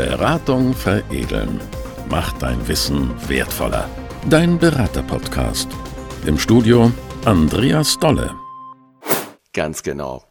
Beratung 0.00 0.72
veredeln. 0.72 1.60
Macht 2.08 2.40
dein 2.40 2.66
Wissen 2.68 3.10
wertvoller. 3.28 3.86
Dein 4.30 4.58
Berater-Podcast. 4.58 5.68
Im 6.24 6.38
Studio 6.38 6.90
Andreas 7.26 7.98
Dolle. 7.98 8.34
Ganz 9.52 9.82
genau. 9.82 10.24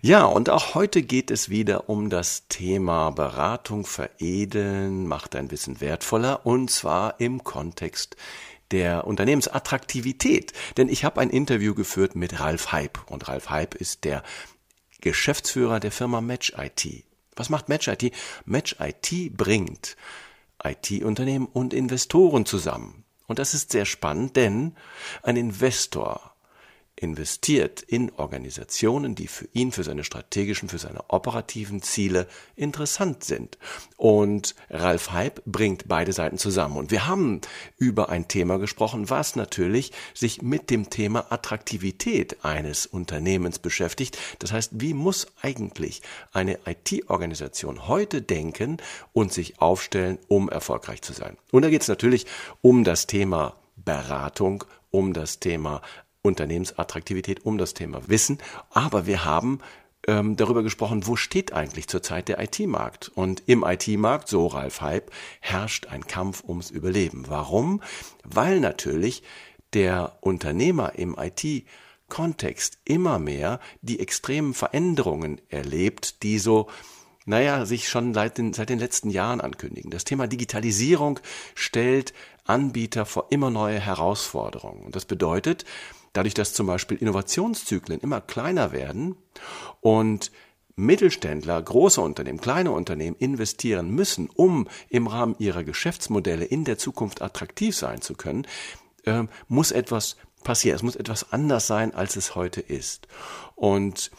Ja, 0.00 0.24
und 0.24 0.48
auch 0.48 0.74
heute 0.74 1.02
geht 1.02 1.30
es 1.30 1.50
wieder 1.50 1.90
um 1.90 2.08
das 2.08 2.48
Thema 2.48 3.10
Beratung 3.10 3.84
veredeln, 3.84 5.06
macht 5.06 5.34
dein 5.34 5.50
Wissen 5.50 5.82
wertvoller 5.82 6.46
und 6.46 6.70
zwar 6.70 7.20
im 7.20 7.44
Kontext 7.44 8.16
der 8.70 9.06
Unternehmensattraktivität. 9.06 10.54
Denn 10.78 10.88
ich 10.88 11.04
habe 11.04 11.20
ein 11.20 11.28
Interview 11.28 11.74
geführt 11.74 12.16
mit 12.16 12.40
Ralf 12.40 12.72
Hype 12.72 12.98
und 13.10 13.28
Ralf 13.28 13.50
Hype 13.50 13.74
ist 13.74 14.04
der 14.04 14.22
Geschäftsführer 15.02 15.80
der 15.80 15.92
Firma 15.92 16.22
Match 16.22 16.54
IT. 16.56 17.04
Was 17.36 17.48
macht 17.48 17.68
Match 17.68 17.88
IT? 17.88 18.12
Match 18.44 18.76
IT 18.78 19.36
bringt 19.36 19.96
IT-Unternehmen 20.62 21.46
und 21.46 21.74
Investoren 21.74 22.46
zusammen. 22.46 23.04
Und 23.26 23.38
das 23.38 23.54
ist 23.54 23.72
sehr 23.72 23.84
spannend, 23.84 24.36
denn 24.36 24.76
ein 25.22 25.36
Investor 25.36 26.31
investiert 27.02 27.82
in 27.82 28.12
Organisationen, 28.12 29.14
die 29.14 29.26
für 29.26 29.48
ihn, 29.52 29.72
für 29.72 29.82
seine 29.82 30.04
strategischen, 30.04 30.68
für 30.68 30.78
seine 30.78 31.10
operativen 31.10 31.82
Ziele 31.82 32.28
interessant 32.54 33.24
sind. 33.24 33.58
Und 33.96 34.54
Ralf 34.70 35.10
Hype 35.10 35.44
bringt 35.44 35.88
beide 35.88 36.12
Seiten 36.12 36.38
zusammen. 36.38 36.76
Und 36.76 36.90
wir 36.92 37.06
haben 37.08 37.40
über 37.76 38.08
ein 38.08 38.28
Thema 38.28 38.58
gesprochen, 38.58 39.10
was 39.10 39.34
natürlich 39.34 39.92
sich 40.14 40.42
mit 40.42 40.70
dem 40.70 40.90
Thema 40.90 41.26
Attraktivität 41.30 42.44
eines 42.44 42.86
Unternehmens 42.86 43.58
beschäftigt. 43.58 44.16
Das 44.38 44.52
heißt, 44.52 44.72
wie 44.74 44.94
muss 44.94 45.26
eigentlich 45.40 46.02
eine 46.32 46.60
IT-Organisation 46.66 47.88
heute 47.88 48.22
denken 48.22 48.76
und 49.12 49.32
sich 49.32 49.60
aufstellen, 49.60 50.18
um 50.28 50.48
erfolgreich 50.48 51.02
zu 51.02 51.12
sein? 51.12 51.36
Und 51.50 51.62
da 51.62 51.70
geht 51.70 51.82
es 51.82 51.88
natürlich 51.88 52.26
um 52.60 52.84
das 52.84 53.08
Thema 53.08 53.56
Beratung, 53.76 54.64
um 54.90 55.12
das 55.12 55.40
Thema 55.40 55.82
Unternehmensattraktivität, 56.22 57.44
um 57.44 57.58
das 57.58 57.74
Thema 57.74 58.08
Wissen. 58.08 58.38
Aber 58.70 59.06
wir 59.06 59.24
haben 59.24 59.60
ähm, 60.06 60.36
darüber 60.36 60.62
gesprochen, 60.62 61.06
wo 61.06 61.16
steht 61.16 61.52
eigentlich 61.52 61.88
zurzeit 61.88 62.28
der 62.28 62.40
IT-Markt? 62.40 63.10
Und 63.14 63.42
im 63.46 63.64
IT-Markt, 63.64 64.28
so 64.28 64.46
Ralf 64.46 64.80
Hype, 64.80 65.10
herrscht 65.40 65.86
ein 65.86 66.06
Kampf 66.06 66.42
ums 66.46 66.70
Überleben. 66.70 67.24
Warum? 67.28 67.82
Weil 68.24 68.60
natürlich 68.60 69.22
der 69.74 70.16
Unternehmer 70.20 70.94
im 70.96 71.16
IT 71.18 71.66
Kontext 72.08 72.78
immer 72.84 73.18
mehr 73.18 73.58
die 73.80 74.00
extremen 74.00 74.52
Veränderungen 74.54 75.40
erlebt, 75.48 76.22
die 76.22 76.38
so 76.38 76.68
naja, 77.24 77.64
sich 77.66 77.88
schon 77.88 78.14
seit 78.14 78.36
den, 78.36 78.52
seit 78.52 78.68
den 78.68 78.80
letzten 78.80 79.08
Jahren 79.08 79.40
ankündigen. 79.40 79.92
Das 79.92 80.02
Thema 80.02 80.26
Digitalisierung 80.26 81.20
stellt 81.54 82.12
Anbieter 82.44 83.06
vor 83.06 83.26
immer 83.30 83.48
neue 83.48 83.78
Herausforderungen. 83.78 84.82
Und 84.82 84.96
das 84.96 85.04
bedeutet, 85.04 85.64
dadurch, 86.12 86.34
dass 86.34 86.54
zum 86.54 86.66
Beispiel 86.66 86.98
Innovationszyklen 86.98 88.00
immer 88.00 88.20
kleiner 88.20 88.72
werden 88.72 89.16
und 89.80 90.30
Mittelständler, 90.74 91.60
große 91.60 92.00
Unternehmen, 92.00 92.40
kleine 92.40 92.72
Unternehmen 92.72 93.16
investieren 93.16 93.90
müssen, 93.90 94.30
um 94.34 94.68
im 94.88 95.06
Rahmen 95.06 95.36
ihrer 95.38 95.64
Geschäftsmodelle 95.64 96.44
in 96.44 96.64
der 96.64 96.78
Zukunft 96.78 97.20
attraktiv 97.20 97.76
sein 97.76 98.00
zu 98.00 98.14
können, 98.14 98.46
äh, 99.04 99.24
muss 99.48 99.70
etwas 99.70 100.16
passieren. 100.44 100.76
Es 100.76 100.82
muss 100.82 100.96
etwas 100.96 101.32
anders 101.32 101.66
sein, 101.66 101.94
als 101.94 102.16
es 102.16 102.34
heute 102.34 102.60
ist. 102.60 103.06
Und 103.54 104.10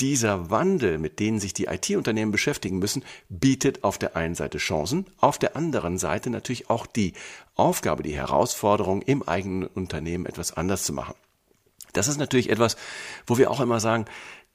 dieser 0.00 0.50
Wandel, 0.50 0.98
mit 0.98 1.18
denen 1.18 1.40
sich 1.40 1.54
die 1.54 1.64
IT-Unternehmen 1.64 2.32
beschäftigen 2.32 2.78
müssen, 2.78 3.04
bietet 3.28 3.84
auf 3.84 3.98
der 3.98 4.16
einen 4.16 4.34
Seite 4.34 4.58
Chancen, 4.58 5.06
auf 5.18 5.38
der 5.38 5.56
anderen 5.56 5.98
Seite 5.98 6.30
natürlich 6.30 6.70
auch 6.70 6.86
die 6.86 7.14
Aufgabe, 7.54 8.02
die 8.02 8.14
Herausforderung, 8.14 9.02
im 9.02 9.24
eigenen 9.24 9.66
Unternehmen 9.66 10.26
etwas 10.26 10.52
anders 10.52 10.84
zu 10.84 10.92
machen. 10.92 11.14
Das 11.92 12.08
ist 12.08 12.18
natürlich 12.18 12.50
etwas, 12.50 12.76
wo 13.26 13.38
wir 13.38 13.50
auch 13.50 13.60
immer 13.60 13.80
sagen, 13.80 14.06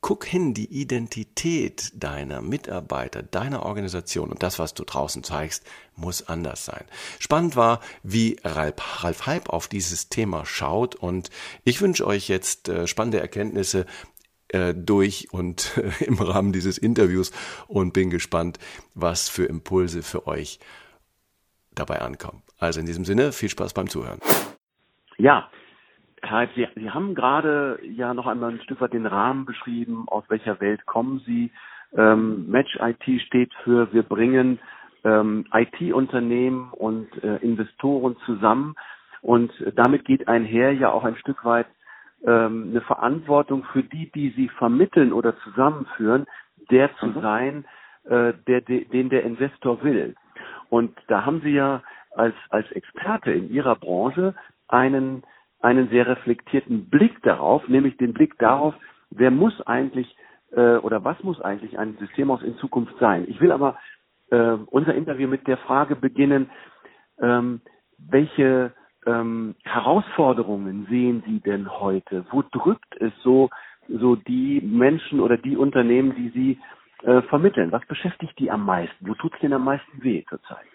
guck 0.03 0.25
hin, 0.25 0.53
die 0.53 0.66
Identität 0.66 1.91
deiner 1.95 2.41
Mitarbeiter, 2.41 3.23
deiner 3.23 3.66
Organisation 3.66 4.31
und 4.31 4.44
das, 4.44 4.59
was 4.59 4.73
du 4.73 4.83
draußen 4.83 5.23
zeigst, 5.23 5.66
muss 5.95 6.27
anders 6.27 6.66
sein. 6.66 6.83
Spannend 7.19 7.55
war, 7.55 7.79
wie 8.03 8.38
Ralf, 8.44 9.03
Ralf 9.03 9.25
Halb 9.25 9.49
auf 9.49 9.69
dieses 9.69 10.09
Thema 10.09 10.45
schaut 10.45 10.95
und 10.95 11.29
ich 11.63 11.79
wünsche 11.79 12.05
euch 12.05 12.27
jetzt 12.27 12.67
äh, 12.67 12.85
spannende 12.85 13.21
Erkenntnisse 13.21 13.85
äh, 14.50 14.73
durch 14.73 15.31
und 15.31 15.77
äh, 15.77 16.03
im 16.03 16.19
Rahmen 16.19 16.51
dieses 16.51 16.77
Interviews 16.77 17.31
und 17.67 17.94
bin 17.94 18.09
gespannt, 18.09 18.59
was 18.94 19.29
für 19.29 19.45
Impulse 19.45 20.03
für 20.03 20.27
euch 20.27 20.59
dabei 21.71 22.01
ankommen. 22.01 22.44
Also 22.59 22.81
in 22.81 22.85
diesem 22.85 23.05
Sinne, 23.05 23.31
viel 23.31 23.50
Spaß 23.50 23.73
beim 23.73 23.89
Zuhören. 23.89 24.19
Ja, 25.17 25.50
Herr 26.23 26.47
Sie, 26.56 26.67
Sie 26.75 26.89
haben 26.89 27.16
gerade 27.16 27.79
ja 27.84 28.13
noch 28.13 28.28
einmal 28.28 28.51
ein 28.51 28.61
Stück 28.61 28.81
weit 28.81 28.94
den 28.94 29.06
Rahmen 29.06 29.45
beschrieben, 29.45 30.06
aus 30.07 30.23
welcher 30.29 30.59
Welt 30.61 30.85
kommen 30.85 31.22
Sie. 31.25 31.51
Ähm, 31.95 32.50
Match 32.50 32.78
IT 32.81 33.22
steht 33.22 33.53
für 33.63 33.91
wir 33.94 34.03
bringen 34.03 34.59
ähm, 35.03 35.45
IT-Unternehmen 35.53 36.72
und 36.72 37.07
äh, 37.23 37.38
Investoren 37.38 38.16
zusammen 38.25 38.75
und 39.22 39.51
damit 39.75 40.06
geht 40.06 40.28
einher 40.28 40.73
ja 40.73 40.91
auch 40.91 41.03
ein 41.03 41.17
Stück 41.17 41.45
weit 41.45 41.67
ähm, 42.25 42.69
eine 42.72 42.81
Verantwortung 42.81 43.63
für 43.72 43.83
die, 43.83 44.12
die 44.12 44.29
Sie 44.31 44.50
vermitteln 44.50 45.13
oder 45.13 45.38
zusammenführen, 45.39 46.25
der 46.72 46.95
zu 46.97 47.07
mhm. 47.07 47.22
sein, 47.22 47.66
äh, 48.06 48.33
der, 48.47 48.62
de, 48.62 48.85
den 48.85 49.09
der 49.09 49.23
Investor 49.23 49.83
will. 49.83 50.16
Und 50.69 50.97
da 51.07 51.25
haben 51.25 51.41
Sie 51.41 51.51
ja 51.51 51.83
als, 52.12 52.35
als 52.50 52.72
Experte 52.72 53.31
in 53.31 53.51
Ihrer 53.51 53.75
Branche 53.75 54.35
einen 54.67 55.23
einen 55.63 55.90
sehr 55.90 56.07
reflektierten 56.07 56.90
Blick 56.90 57.22
darauf, 57.24 57.68
nämlich 57.68 57.97
den 57.97 58.13
Blick 58.13 58.38
darauf, 58.38 58.75
wer 59.12 59.31
muss 59.31 59.59
eigentlich 59.66 60.16
äh, 60.51 60.78
oder 60.78 61.03
was 61.03 61.22
muss 61.24 61.41
eigentlich 61.41 61.79
ein 61.79 61.97
Systemhaus 62.00 62.44
in 62.44 62.57
Zukunft 62.57 62.94
sein. 63.00 63.25
Ich 63.28 63.40
will 63.40 63.51
aber 63.51 63.78
äh, 64.29 64.57
unser 64.68 64.94
Interview 64.94 65.28
mit 65.28 65.47
der 65.47 65.57
Frage 65.57 65.96
beginnen, 65.96 66.50
ähm, 67.22 67.62
welche 67.97 68.74
ähm, 69.06 69.56
Herausforderungen 69.63 70.88
sehen 70.90 71.24
Sie 71.25 71.40
denn 71.40 71.69
heute? 71.69 72.25
Wo 72.31 72.44
drückt 72.51 73.00
es 73.00 73.13
so, 73.22 73.50
so 73.88 74.16
die 74.16 74.62
Menschen 74.62 75.19
oder 75.19 75.38
die 75.38 75.56
Unternehmen, 75.56 76.16
die 76.16 76.30
Sie 76.30 77.07
äh, 77.07 77.22
vermitteln? 77.24 77.72
Was 77.72 77.85
beschäftigt 77.85 78.38
die 78.40 78.51
am 78.51 78.66
meisten? 78.66 79.07
Wo 79.07 79.13
tut 79.13 79.34
es 79.34 79.40
denn 79.40 79.53
am 79.53 79.63
meisten 79.63 80.03
weh 80.03 80.24
zurzeit? 80.28 80.66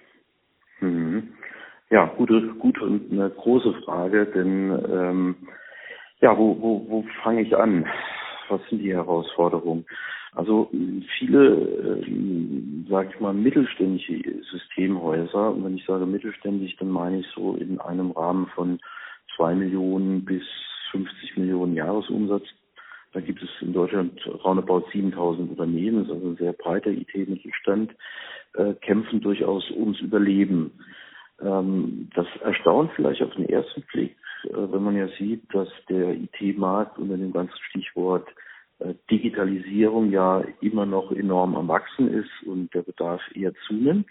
Mhm. 0.80 1.34
Ja, 1.90 2.04
gute, 2.18 2.42
gute 2.58 2.84
und 2.84 3.10
eine 3.10 3.30
große 3.30 3.72
Frage, 3.84 4.26
denn 4.26 4.78
ähm, 4.92 5.36
ja, 6.20 6.36
wo, 6.36 6.60
wo, 6.60 6.86
wo 6.88 7.04
fange 7.22 7.42
ich 7.42 7.56
an? 7.56 7.86
Was 8.50 8.60
sind 8.68 8.80
die 8.82 8.92
Herausforderungen? 8.92 9.86
Also 10.32 10.70
viele, 11.18 12.04
ähm, 12.06 12.86
sage 12.90 13.10
ich 13.14 13.20
mal, 13.20 13.32
mittelständische 13.32 14.20
Systemhäuser, 14.50 15.52
und 15.52 15.64
wenn 15.64 15.76
ich 15.76 15.86
sage 15.86 16.04
mittelständisch, 16.04 16.76
dann 16.76 16.90
meine 16.90 17.20
ich 17.20 17.26
so 17.34 17.54
in 17.54 17.80
einem 17.80 18.10
Rahmen 18.10 18.48
von 18.48 18.80
zwei 19.34 19.54
Millionen 19.54 20.26
bis 20.26 20.42
50 20.90 21.38
Millionen 21.38 21.74
Jahresumsatz. 21.74 22.44
Da 23.14 23.20
gibt 23.20 23.42
es 23.42 23.48
in 23.62 23.72
Deutschland 23.72 24.20
roundabout 24.44 24.84
7000 24.92 25.50
Unternehmen, 25.50 26.00
das 26.00 26.08
ist 26.08 26.14
also 26.14 26.28
ein 26.28 26.36
sehr 26.36 26.52
breiter 26.52 26.90
IT-Mittelstand, 26.90 27.92
äh, 28.54 28.74
kämpfen 28.74 29.22
durchaus 29.22 29.70
ums 29.70 30.00
Überleben. 30.00 30.72
Ähm, 31.40 32.10
das 32.14 32.26
erstaunt 32.42 32.90
vielleicht 32.96 33.22
auf 33.22 33.34
den 33.34 33.48
ersten 33.48 33.82
Blick, 33.92 34.16
äh, 34.44 34.50
wenn 34.54 34.82
man 34.82 34.96
ja 34.96 35.08
sieht, 35.18 35.42
dass 35.54 35.68
der 35.88 36.10
IT-Markt 36.14 36.98
unter 36.98 37.16
dem 37.16 37.32
ganzen 37.32 37.58
Stichwort 37.70 38.28
äh, 38.80 38.94
Digitalisierung 39.10 40.10
ja 40.10 40.42
immer 40.60 40.86
noch 40.86 41.12
enorm 41.12 41.54
am 41.56 41.68
Wachsen 41.68 42.08
ist 42.12 42.46
und 42.46 42.74
der 42.74 42.82
Bedarf 42.82 43.22
eher 43.34 43.52
zunimmt. 43.66 44.08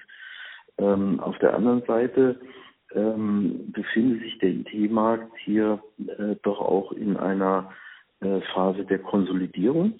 Ähm, 0.77 1.19
auf 1.19 1.37
der 1.39 1.53
anderen 1.55 1.83
Seite 1.83 2.39
ähm, 2.93 3.71
befindet 3.73 4.21
sich 4.21 4.37
der 4.39 4.49
IT-Markt 4.51 5.31
hier 5.43 5.81
äh, 5.99 6.35
doch 6.43 6.59
auch 6.59 6.91
in 6.91 7.17
einer 7.17 7.71
Phase 8.55 8.83
der 8.83 8.97
Konsolidierung. 8.97 9.93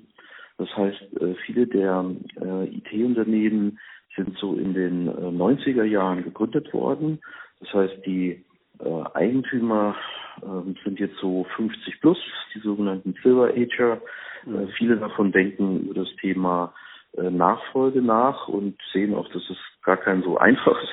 Das 0.58 0.76
heißt, 0.76 1.06
viele 1.46 1.68
der 1.68 2.04
IT-Unternehmen 2.42 3.78
sind 4.18 4.38
so 4.38 4.56
in 4.56 4.74
den 4.74 5.10
90er 5.10 5.84
äh, 5.84 5.88
Jahren 5.88 6.24
gegründet 6.24 6.74
worden. 6.74 7.20
Das 7.60 7.74
heißt, 7.74 8.06
die 8.06 8.44
äh, 8.80 9.04
Eigentümer 9.14 9.96
äh, 10.42 10.84
sind 10.84 11.00
jetzt 11.00 11.18
so 11.20 11.46
50 11.56 12.02
plus, 12.02 12.18
die 12.54 12.60
sogenannten 12.60 13.16
Silver 13.24 13.50
Ager. 13.56 14.02
Äh, 14.46 14.68
viele 14.78 14.98
davon 14.98 15.32
denken 15.32 15.82
über 15.82 16.02
das 16.02 16.16
Thema 16.20 16.74
äh, 17.18 17.30
Nachfolge 17.30 18.02
nach 18.02 18.48
und 18.48 18.78
sehen 18.92 19.16
auch, 19.16 19.30
dass 19.30 19.50
es 19.50 19.58
gar 19.84 19.98
kein 19.98 20.22
so 20.24 20.38
einfaches 20.38 20.90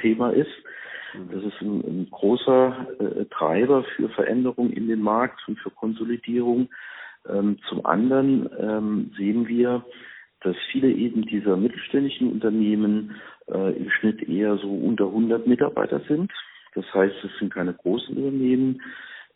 Thema 0.00 0.30
ist. 0.30 0.50
Das 1.32 1.42
ist 1.42 1.60
ein, 1.62 1.80
ein 1.80 2.08
großer 2.10 2.86
Treiber 3.30 3.82
für 3.96 4.10
Veränderung 4.10 4.70
in 4.70 4.88
den 4.88 5.00
Markt 5.00 5.40
und 5.48 5.58
für 5.58 5.70
Konsolidierung. 5.70 6.68
Ähm, 7.26 7.58
zum 7.68 7.84
anderen 7.86 8.48
ähm, 8.58 9.10
sehen 9.16 9.48
wir, 9.48 9.84
dass 10.42 10.56
viele 10.70 10.90
eben 10.90 11.22
dieser 11.22 11.56
mittelständischen 11.56 12.30
Unternehmen 12.32 13.14
äh, 13.48 13.76
im 13.76 13.90
Schnitt 13.90 14.22
eher 14.28 14.56
so 14.58 14.70
unter 14.70 15.06
100 15.06 15.46
Mitarbeiter 15.46 16.00
sind. 16.08 16.30
Das 16.74 16.84
heißt, 16.94 17.14
es 17.24 17.30
sind 17.38 17.52
keine 17.52 17.74
großen 17.74 18.16
Unternehmen. 18.16 18.80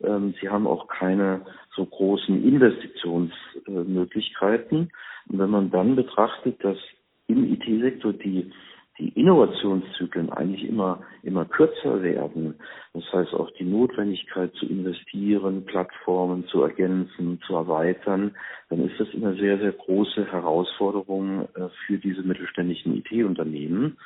Ähm, 0.03 0.35
sie 0.41 0.49
haben 0.49 0.67
auch 0.67 0.89
keine 0.89 1.43
so 1.75 1.85
großen 1.85 2.43
Investitionsmöglichkeiten. 2.45 4.91
Und 5.29 5.39
wenn 5.39 5.51
man 5.51 5.71
dann 5.71 5.95
betrachtet, 5.97 6.65
dass 6.65 6.79
im 7.27 7.53
IT-Sektor 7.53 8.13
die 8.13 8.53
die 8.99 9.09
Innovationszyklen 9.09 10.31
eigentlich 10.31 10.69
immer, 10.69 11.01
immer 11.23 11.45
kürzer 11.45 12.03
werden. 12.03 12.55
Das 12.93 13.05
heißt 13.13 13.35
auch 13.35 13.51
die 13.53 13.65
Notwendigkeit 13.65 14.53
zu 14.55 14.67
investieren, 14.67 15.65
Plattformen 15.65 16.47
zu 16.47 16.63
ergänzen, 16.63 17.41
zu 17.47 17.55
erweitern, 17.55 18.35
dann 18.69 18.87
ist 18.87 19.01
das 19.01 19.09
eine 19.15 19.35
sehr, 19.35 19.59
sehr 19.59 19.73
große 19.73 20.31
Herausforderung 20.31 21.49
äh, 21.55 21.69
für 21.87 21.99
diese 21.99 22.23
mittelständischen 22.23 22.97
IT-Unternehmen. 22.99 23.97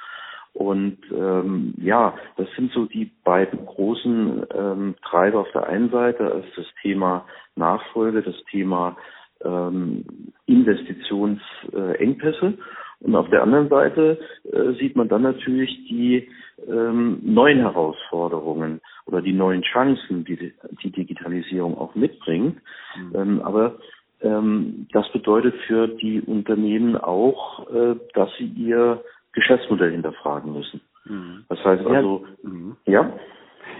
Und 0.57 0.99
ähm, 1.13 1.75
ja, 1.77 2.15
das 2.39 2.49
sind 2.57 2.73
so 2.73 2.87
die 2.87 3.13
beiden 3.25 3.67
großen 3.67 4.47
ähm, 4.55 4.95
Treiber 5.03 5.41
auf 5.41 5.53
der 5.53 5.67
einen 5.67 5.91
Seite, 5.91 6.33
als 6.33 6.47
das 6.57 6.65
Thema 6.81 7.27
Nachfolge, 7.57 8.23
das 8.23 8.37
Thema 8.51 8.97
ähm, 9.45 10.33
Investitionsengpässe. 10.47 12.55
Und 13.01 13.15
auf 13.15 13.29
der 13.31 13.43
anderen 13.43 13.69
Seite 13.69 14.19
äh, 14.51 14.73
sieht 14.75 14.97
man 14.97 15.09
dann 15.09 15.23
natürlich 15.23 15.71
die 15.89 16.29
ähm, 16.67 17.21
neuen 17.23 17.59
Herausforderungen 17.59 18.81
oder 19.05 19.21
die 19.21 19.33
neuen 19.33 19.63
Chancen, 19.63 20.25
die 20.25 20.53
die 20.83 20.91
Digitalisierung 20.91 21.77
auch 21.77 21.95
mitbringt. 21.95 22.57
Mhm. 22.97 23.15
Ähm, 23.15 23.43
aber 23.43 23.77
ähm, 24.23 24.87
das 24.93 25.11
bedeutet 25.13 25.55
für 25.67 25.89
die 25.89 26.21
Unternehmen 26.23 26.97
auch, 26.97 27.71
äh, 27.71 27.97
dass 28.15 28.31
sie 28.39 28.47
ihr 28.47 29.03
Geschäftsmodell 29.33 29.93
hinterfragen 29.93 30.53
müssen. 30.53 30.81
Mhm. 31.05 31.45
Das 31.49 31.63
heißt 31.65 31.87
also, 31.87 32.25
ja, 32.43 32.51
mhm. 32.51 32.77
ja. 32.87 33.13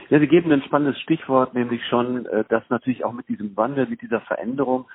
Ja, 0.09 0.21
Sie 0.21 0.29
geben 0.29 0.53
ein 0.53 0.63
spannendes 0.63 1.01
Stichwort, 1.01 1.55
nämlich 1.55 1.85
schon, 1.87 2.27
äh, 2.27 2.45
dass 2.49 2.69
natürlich 2.71 3.05
auch 3.05 3.13
mit 3.13 3.29
diesem 3.29 3.57
Wandel, 3.57 3.87
mit 3.87 4.03
dieser 4.03 4.21
Veränderung 4.21 4.87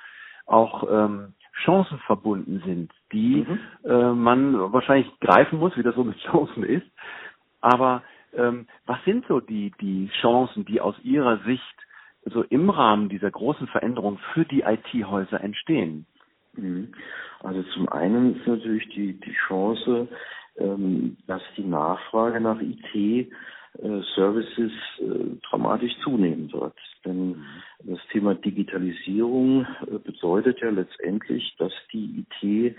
auch 0.46 0.84
ähm, 0.90 1.34
Chancen 1.64 1.98
verbunden 2.06 2.62
sind, 2.64 2.92
die 3.12 3.46
mhm. 3.46 3.58
äh, 3.84 4.12
man 4.12 4.72
wahrscheinlich 4.72 5.10
greifen 5.20 5.58
muss, 5.58 5.76
wie 5.76 5.82
das 5.82 5.94
so 5.94 6.04
mit 6.04 6.18
Chancen 6.30 6.64
ist. 6.64 6.86
Aber 7.60 8.02
ähm, 8.34 8.66
was 8.86 9.02
sind 9.04 9.26
so 9.28 9.40
die, 9.40 9.72
die 9.80 10.10
Chancen, 10.20 10.64
die 10.64 10.80
aus 10.80 10.96
Ihrer 11.02 11.38
Sicht 11.44 11.62
so 12.24 12.42
im 12.42 12.70
Rahmen 12.70 13.08
dieser 13.08 13.30
großen 13.30 13.66
Veränderung 13.68 14.18
für 14.32 14.44
die 14.44 14.62
IT-Häuser 14.62 15.40
entstehen? 15.40 16.06
Mhm. 16.54 16.92
Also 17.40 17.62
zum 17.74 17.88
einen 17.88 18.36
ist 18.36 18.46
natürlich 18.46 18.88
die, 18.90 19.18
die 19.20 19.34
Chance, 19.48 20.08
ähm, 20.56 21.16
dass 21.26 21.42
die 21.56 21.64
Nachfrage 21.64 22.40
nach 22.40 22.60
IT 22.60 23.32
Services 24.14 24.72
äh, 24.98 25.36
dramatisch 25.48 25.92
zunehmen 26.02 26.52
wird. 26.52 26.74
Denn 27.04 27.30
mhm. 27.30 27.44
das 27.84 27.98
Thema 28.10 28.34
Digitalisierung 28.34 29.66
äh, 29.86 29.98
bedeutet 29.98 30.60
ja 30.60 30.70
letztendlich, 30.70 31.54
dass 31.58 31.72
die 31.92 32.24
IT 32.42 32.76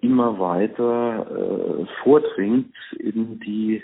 immer 0.00 0.38
weiter 0.40 1.86
vordringt 2.02 2.74
in 2.98 3.38
die 3.40 3.82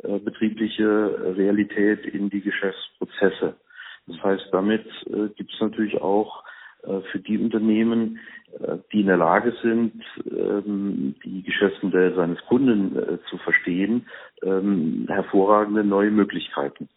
betriebliche 0.00 1.34
Realität, 1.36 2.06
in 2.06 2.30
die 2.30 2.40
Geschäftsprozesse. 2.40 3.56
Das 4.06 4.22
heißt, 4.22 4.48
damit 4.52 4.86
gibt 5.34 5.52
es 5.52 5.60
natürlich 5.60 6.00
auch 6.00 6.44
äh, 6.44 6.55
für 7.10 7.18
die 7.18 7.38
Unternehmen, 7.38 8.18
äh, 8.60 8.78
die 8.92 9.00
in 9.00 9.06
der 9.06 9.16
Lage 9.16 9.52
sind, 9.62 10.02
ähm, 10.30 11.14
die 11.24 11.42
Geschäftsmodelle 11.42 12.14
seines 12.14 12.40
Kunden 12.46 12.96
äh, 12.96 13.18
zu 13.28 13.38
verstehen, 13.38 14.06
ähm, 14.42 15.06
hervorragende 15.08 15.84
neue 15.84 16.10
Möglichkeiten. 16.10 16.88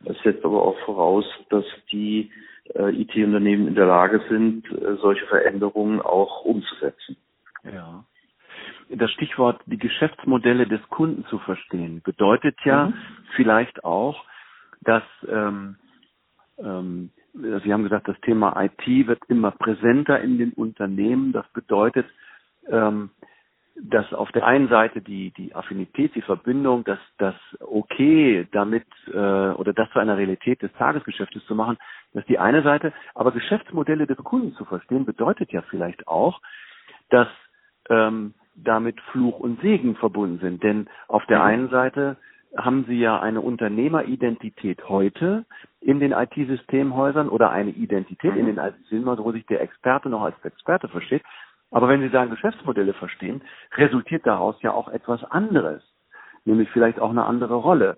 Das 0.00 0.16
setzt 0.22 0.44
aber 0.44 0.62
auch 0.62 0.78
voraus, 0.80 1.26
dass 1.50 1.64
die 1.92 2.30
IT-Unternehmen 2.72 3.66
in 3.66 3.74
der 3.74 3.86
Lage 3.86 4.22
sind, 4.28 4.64
solche 5.02 5.26
Veränderungen 5.26 6.00
auch 6.00 6.44
umzusetzen. 6.44 7.16
Ja. 7.64 8.04
Das 8.90 9.10
Stichwort 9.10 9.60
die 9.66 9.76
Geschäftsmodelle 9.76 10.66
des 10.66 10.80
Kunden 10.88 11.26
zu 11.26 11.38
verstehen 11.40 12.00
bedeutet 12.02 12.56
ja 12.64 12.86
mhm. 12.86 12.94
vielleicht 13.34 13.84
auch, 13.84 14.24
dass 14.82 15.02
ähm, 15.28 15.76
ähm, 16.58 17.10
Sie 17.32 17.72
haben 17.72 17.84
gesagt, 17.84 18.08
das 18.08 18.20
Thema 18.20 18.60
IT 18.62 18.86
wird 19.06 19.20
immer 19.28 19.52
präsenter 19.52 20.20
in 20.20 20.38
den 20.38 20.52
Unternehmen. 20.52 21.32
Das 21.32 21.46
bedeutet, 21.52 22.06
ähm, 22.68 23.10
dass 23.82 24.12
auf 24.12 24.30
der 24.32 24.46
einen 24.46 24.68
Seite 24.68 25.00
die, 25.00 25.32
die 25.32 25.54
Affinität, 25.54 26.14
die 26.14 26.22
Verbindung, 26.22 26.84
dass 26.84 26.98
das 27.18 27.34
okay 27.60 28.46
damit 28.52 28.86
äh, 29.06 29.16
oder 29.16 29.72
das 29.72 29.90
zu 29.90 29.98
einer 29.98 30.18
Realität 30.18 30.60
des 30.62 30.72
Tagesgeschäftes 30.74 31.44
zu 31.46 31.54
machen, 31.54 31.78
das 32.12 32.22
ist 32.22 32.28
die 32.28 32.38
eine 32.38 32.62
Seite. 32.62 32.92
Aber 33.14 33.32
Geschäftsmodelle 33.32 34.06
des 34.06 34.18
Kunden 34.18 34.54
zu 34.54 34.64
verstehen, 34.64 35.06
bedeutet 35.06 35.52
ja 35.52 35.62
vielleicht 35.62 36.08
auch, 36.08 36.40
dass 37.10 37.28
ähm, 37.88 38.34
damit 38.54 39.00
Fluch 39.12 39.38
und 39.38 39.60
Segen 39.60 39.96
verbunden 39.96 40.38
sind. 40.40 40.62
Denn 40.62 40.88
auf 41.08 41.24
der 41.26 41.38
mhm. 41.38 41.44
einen 41.44 41.68
Seite 41.70 42.16
haben 42.56 42.84
Sie 42.88 42.98
ja 42.98 43.20
eine 43.20 43.40
Unternehmeridentität 43.40 44.88
heute 44.88 45.44
in 45.80 46.00
den 46.00 46.12
IT-Systemhäusern 46.12 47.28
oder 47.28 47.50
eine 47.50 47.70
Identität 47.70 48.34
in 48.36 48.46
den 48.46 48.56
mhm. 48.56 48.62
IT-Systemhäusern, 48.62 49.24
wo 49.24 49.32
sich 49.32 49.46
der 49.46 49.60
Experte 49.60 50.08
noch 50.08 50.22
als 50.22 50.34
Experte 50.44 50.88
versteht. 50.88 51.22
Aber 51.70 51.88
wenn 51.88 52.00
Sie 52.00 52.08
sagen 52.08 52.30
Geschäftsmodelle 52.30 52.94
verstehen, 52.94 53.42
resultiert 53.76 54.26
daraus 54.26 54.60
ja 54.62 54.72
auch 54.72 54.88
etwas 54.88 55.22
anderes, 55.24 55.82
nämlich 56.44 56.68
vielleicht 56.70 56.98
auch 56.98 57.10
eine 57.10 57.24
andere 57.24 57.54
Rolle. 57.54 57.96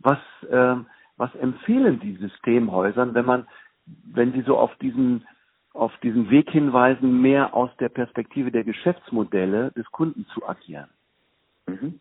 Was, 0.00 0.18
äh, 0.50 0.76
was 1.16 1.34
empfehlen 1.36 2.00
die 2.00 2.16
Systemhäusern, 2.16 3.14
wenn 3.14 3.24
man, 3.24 3.46
wenn 3.86 4.32
Sie 4.32 4.42
so 4.42 4.58
auf 4.58 4.74
diesen 4.76 5.26
auf 5.74 5.96
diesen 6.02 6.28
Weg 6.28 6.50
hinweisen, 6.50 7.22
mehr 7.22 7.54
aus 7.54 7.70
der 7.78 7.88
Perspektive 7.88 8.50
der 8.50 8.62
Geschäftsmodelle 8.62 9.70
des 9.72 9.90
Kunden 9.90 10.26
zu 10.34 10.46
agieren? 10.46 10.90
Mhm. 11.66 11.98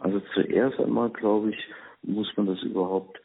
Also 0.00 0.20
zuerst 0.34 0.80
einmal, 0.80 1.10
glaube 1.10 1.50
ich, 1.50 1.68
muss 2.02 2.34
man 2.36 2.46
das 2.46 2.62
überhaupt 2.62 3.20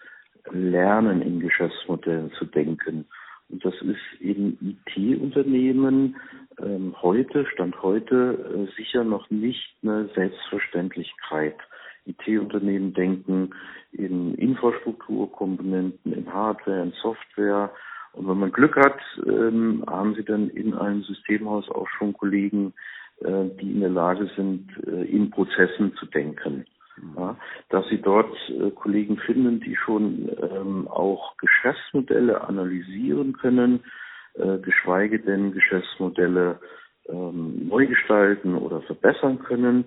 lernen, 0.52 1.22
in 1.22 1.40
Geschäftsmodellen 1.40 2.32
zu 2.34 2.46
denken. 2.46 3.06
Und 3.50 3.64
das 3.64 3.76
ist 3.82 4.22
in 4.22 4.58
IT-Unternehmen 4.62 6.16
ähm, 6.62 6.96
heute, 7.02 7.46
Stand 7.48 7.82
heute, 7.82 8.68
äh, 8.70 8.76
sicher 8.76 9.04
noch 9.04 9.30
nicht 9.30 9.76
eine 9.84 10.10
Selbstverständlichkeit. 10.16 11.56
IT-Unternehmen 12.06 12.94
denken 12.94 13.52
in 13.92 14.36
Infrastrukturkomponenten, 14.36 16.14
in 16.14 16.34
Hardware, 16.34 16.84
in 16.84 16.94
Software. 17.02 17.72
Und 18.14 18.28
wenn 18.28 18.40
man 18.40 18.52
Glück 18.52 18.76
hat, 18.76 19.00
ähm, 19.26 19.84
haben 19.88 20.16
sie 20.16 20.24
dann 20.24 20.50
in 20.50 20.74
einem 20.74 21.04
Systemhaus 21.04 21.70
auch 21.70 21.88
schon 21.98 22.14
Kollegen, 22.14 22.74
äh, 23.22 23.46
die 23.62 23.72
in 23.72 23.82
der 23.82 23.90
Lage 23.90 24.30
sind, 24.36 24.70
äh, 24.88 25.04
in 25.06 25.30
Prozessen 25.30 25.94
zu 25.96 26.06
denken. 26.08 26.66
Ja, 27.18 27.38
dass 27.70 27.88
sie 27.90 28.02
dort 28.02 28.34
äh, 28.50 28.72
Kollegen 28.72 29.18
finden, 29.18 29.60
die 29.60 29.76
schon 29.76 30.30
ähm, 30.42 30.88
auch 30.88 31.36
Geschäftsmodelle 31.38 32.42
analysieren 32.42 33.34
können, 33.34 33.84
äh, 34.36 34.58
geschweige 34.60 35.20
denn 35.20 35.52
Geschäftsmodelle 35.52 36.60
ähm, 37.10 37.68
neu 37.68 37.88
gestalten 37.88 38.56
oder 38.56 38.82
verbessern 38.82 39.40
können. 39.40 39.86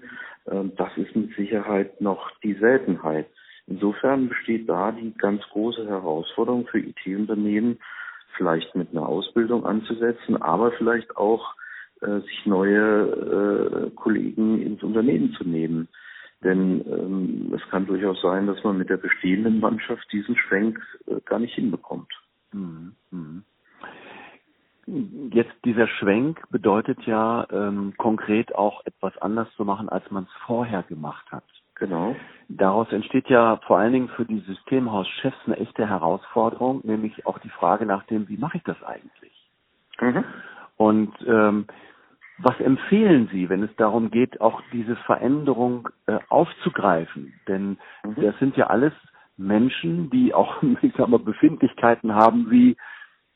Ähm, 0.51 0.73
das 0.77 0.97
ist 0.97 1.17
mit 1.17 1.35
Sicherheit 1.35 2.01
noch 2.01 2.31
die 2.43 2.55
Seltenheit. 2.55 3.27
Insofern 3.67 4.29
besteht 4.29 4.69
da 4.69 4.93
die 4.93 5.13
ganz 5.17 5.43
große 5.51 5.87
Herausforderung 5.87 6.67
für 6.67 6.79
IT-Unternehmen, 6.79 7.79
vielleicht 8.37 8.75
mit 8.75 8.91
einer 8.93 9.07
Ausbildung 9.07 9.67
anzusetzen, 9.67 10.41
aber 10.41 10.73
vielleicht 10.73 11.17
auch 11.17 11.55
äh, 12.01 12.21
sich 12.21 12.47
neue 12.47 13.89
äh, 13.89 13.91
Kollegen 13.97 14.63
ins 14.63 14.83
Unternehmen 14.83 15.33
zu 15.33 15.45
nehmen. 15.45 15.89
Denn 16.43 16.85
ähm, 16.87 17.53
es 17.55 17.69
kann 17.71 17.87
durchaus 17.87 18.21
sein, 18.23 18.47
dass 18.47 18.63
man 18.63 18.79
mit 18.79 18.91
der 18.91 18.97
bestehenden 18.97 19.59
Mannschaft 19.61 20.07
diesen 20.13 20.37
Schwenk 20.37 20.81
äh, 21.07 21.21
gar 21.25 21.39
nicht 21.39 21.55
hinbekommt. 21.55 22.13
Mhm. 22.53 22.95
mhm. 23.11 23.45
Jetzt 25.31 25.53
dieser 25.67 25.87
Schwenk 25.87 26.41
bedeutet 26.49 27.03
ja 27.03 27.47
ähm, 27.53 27.93
konkret 27.99 28.55
auch 28.55 28.87
etwas 28.87 29.19
anders 29.19 29.47
zu 29.55 29.67
machen, 29.67 29.91
als 29.91 30.11
man 30.11 30.25
es 30.25 30.33
vorher 30.47 30.83
gemacht 30.83 31.31
hat. 31.31 31.45
Genau. 31.75 32.17
Daraus 32.49 32.91
entsteht 32.91 33.29
ja 33.29 33.59
vor 33.67 33.79
allen 33.79 33.93
Dingen 33.93 34.09
für 34.09 34.25
die 34.25 34.41
Systemhauschefs 34.41 35.37
eine 35.45 35.59
echte 35.59 35.87
Herausforderung, 35.87 36.81
nämlich 36.85 37.27
auch 37.27 37.39
die 37.39 37.51
Frage 37.51 37.85
nach 37.85 38.05
dem, 38.05 38.29
wie 38.31 38.39
mache 38.39 38.57
ich 38.57 38.65
das 38.65 38.83
eigentlich? 38.83 39.49
Mhm. 40.01 40.25
Und 40.79 41.13
ähm, 41.27 41.67
was 42.39 42.59
empfehlen 42.61 43.29
Sie, 43.33 43.49
wenn 43.49 43.63
es 43.63 43.75
darum 43.77 44.11
geht, 44.11 44.41
auch 44.41 44.61
diese 44.73 44.97
Veränderung 44.97 45.89
äh, 46.07 46.19
aufzugreifen? 46.29 47.35
Denn 47.49 47.79
mhm. 48.05 48.23
das 48.23 48.39
sind 48.39 48.57
ja 48.57 48.69
alles 48.69 48.93
Menschen, 49.37 50.11
die 50.11 50.35
auch, 50.35 50.63
ich 50.83 50.93
sag 50.97 51.09
mal, 51.09 51.19
Befindlichkeiten 51.19 52.15
haben 52.15 52.51
wie 52.51 52.77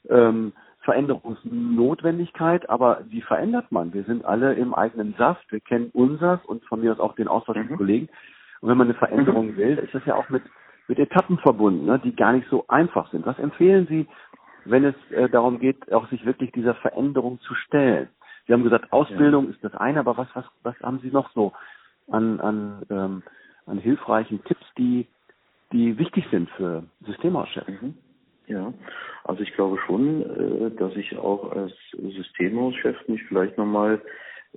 ähm, 0.09 0.53
Veränderungsnotwendigkeit, 0.83 2.69
aber 2.69 3.03
die 3.11 3.23
verändert 3.23 3.71
man. 3.71 3.93
Wir 3.95 4.05
sind 4.05 4.25
alle 4.25 4.55
im 4.55 4.75
eigenen 4.75 5.15
Saft, 5.17 5.51
wir 5.53 5.61
kennen 5.61 5.91
unsers 5.93 6.45
und 6.45 6.65
von 6.65 6.81
mir 6.81 6.93
aus 6.93 7.01
auch 7.01 7.15
den 7.15 7.29
Austausch 7.29 7.57
mit 7.57 7.71
mhm. 7.71 7.77
Kollegen. 7.77 8.09
Und 8.61 8.69
wenn 8.69 8.79
man 8.79 8.89
eine 8.89 8.99
Veränderung 8.99 9.53
mhm. 9.53 9.57
will, 9.57 9.79
ist 9.79 9.95
das 9.95 10.05
ja 10.07 10.15
auch 10.15 10.29
mit, 10.29 10.43
mit 10.89 10.99
Etappen 10.99 11.39
verbunden, 11.39 11.87
ne, 11.87 12.01
die 12.03 12.15
gar 12.15 12.33
nicht 12.33 12.49
so 12.49 12.65
einfach 12.69 13.11
sind. 13.11 13.27
Was 13.27 13.39
empfehlen 13.39 13.87
Sie, 13.89 14.09
wenn 14.65 14.85
es 14.85 14.95
äh, 15.11 15.29
darum 15.29 15.59
geht, 15.61 15.93
auch 15.93 16.09
sich 16.09 16.25
wirklich 16.25 16.53
dieser 16.53 16.75
Veränderung 16.75 17.41
zu 17.41 17.55
stellen? 17.55 18.09
Sie 18.47 18.53
haben 18.53 18.65
gesagt, 18.65 18.93
Ausbildung 18.93 19.47
ja. 19.47 19.51
ist 19.53 19.65
das 19.65 19.75
eine, 19.75 20.01
aber 20.01 20.17
was, 20.17 20.29
was, 20.35 20.45
was 20.63 20.79
haben 20.81 21.01
Sie 21.01 21.11
noch 21.11 21.31
so 21.33 21.53
an, 22.11 22.41
an, 22.41 22.83
ähm, 22.91 23.23
an 23.67 23.79
hilfreichen 23.79 24.43
Tipps, 24.45 24.65
die, 24.77 25.07
die 25.73 25.99
wichtig 25.99 26.27
sind 26.31 26.51
für 26.51 26.85
Systemhauschefs? 27.07 27.69
Mhm. 27.69 27.95
Ja, 28.47 28.75
also 29.25 29.43
ich 29.43 29.55
glaube 29.55 29.79
schon, 29.87 30.23
äh, 30.23 30.71
dass 30.77 30.97
ich 30.97 31.17
auch 31.17 31.53
als 31.53 31.73
Systemhauschef 31.93 32.97
mich 33.09 33.23
vielleicht 33.25 33.57
nochmal 33.57 34.03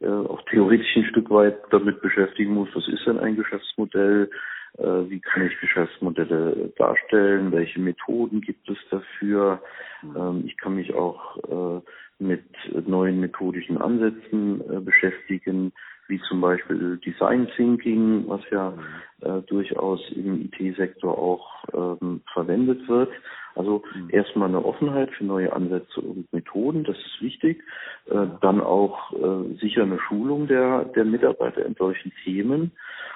äh, 0.02 0.08
auch 0.08 0.42
theoretisch 0.50 0.96
ein 0.96 1.06
Stück 1.06 1.30
weit 1.30 1.58
damit 1.70 2.02
beschäftigen 2.02 2.54
muss, 2.54 2.70
was 2.74 2.88
ist 2.88 3.06
denn 3.06 3.20
ein 3.20 3.36
Geschäftsmodell, 3.36 4.30
äh, 4.78 4.84
wie 4.84 5.22
kann 5.22 5.46
ich 5.46 5.60
Geschäftsmodelle 5.62 6.74
darstellen, 6.78 7.52
welche 7.52 7.80
Methoden 7.80 8.42
gibt 8.42 8.68
es 8.70 8.78
dafür. 8.90 9.62
Ähm, 10.04 10.44
ich 10.46 10.58
kann 10.58 10.76
mich 10.76 10.94
auch 10.94 11.84
mit 12.20 12.44
neuen 12.88 13.20
methodischen 13.20 13.78
Ansätzen 13.78 14.62
beschäftigen, 14.86 15.74
wie 16.08 16.22
zum 16.28 16.42
Beispiel 16.42 16.98
Design 16.98 17.48
Thinking, 17.56 18.26
was 18.28 18.42
ja 18.52 18.74
äh, 19.22 19.42
durchaus 19.48 20.00
im 20.12 20.50
IT-Sektor 20.52 21.18
auch 21.18 21.66
ähm, 21.74 22.22
verwendet 22.32 22.88
wird. 22.88 23.10
Also 23.56 23.84
mhm. 23.96 24.10
erstmal 24.12 24.50
eine 24.50 24.64
Offenheit 24.64 25.10
für 25.12 25.26
neue 25.26 25.52
Ansätze 25.54 26.02
und 26.02 26.32
Methoden, 26.32 26.84
das 26.84 26.98
ist 26.98 27.22
wichtig. 27.22 27.64
Äh, 28.08 28.28
dann 28.42 28.62
auch 28.62 29.14
äh, 29.14 29.56
sicher 29.60 29.84
eine 29.84 30.00
Schulung 30.00 30.48
der, 30.48 30.86
der 30.96 31.06
Mitarbeiter 31.06 31.66
in 31.66 31.76
solchen 31.76 32.12
Themen. 32.24 32.72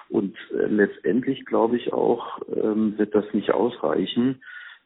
Und 0.09 0.35
äh, 0.51 0.65
letztendlich 0.65 1.45
glaube 1.45 1.77
ich 1.77 1.93
auch, 1.93 2.39
ähm, 2.55 2.97
wird 2.97 3.13
das 3.13 3.25
nicht 3.33 3.51
ausreichen, 3.51 4.41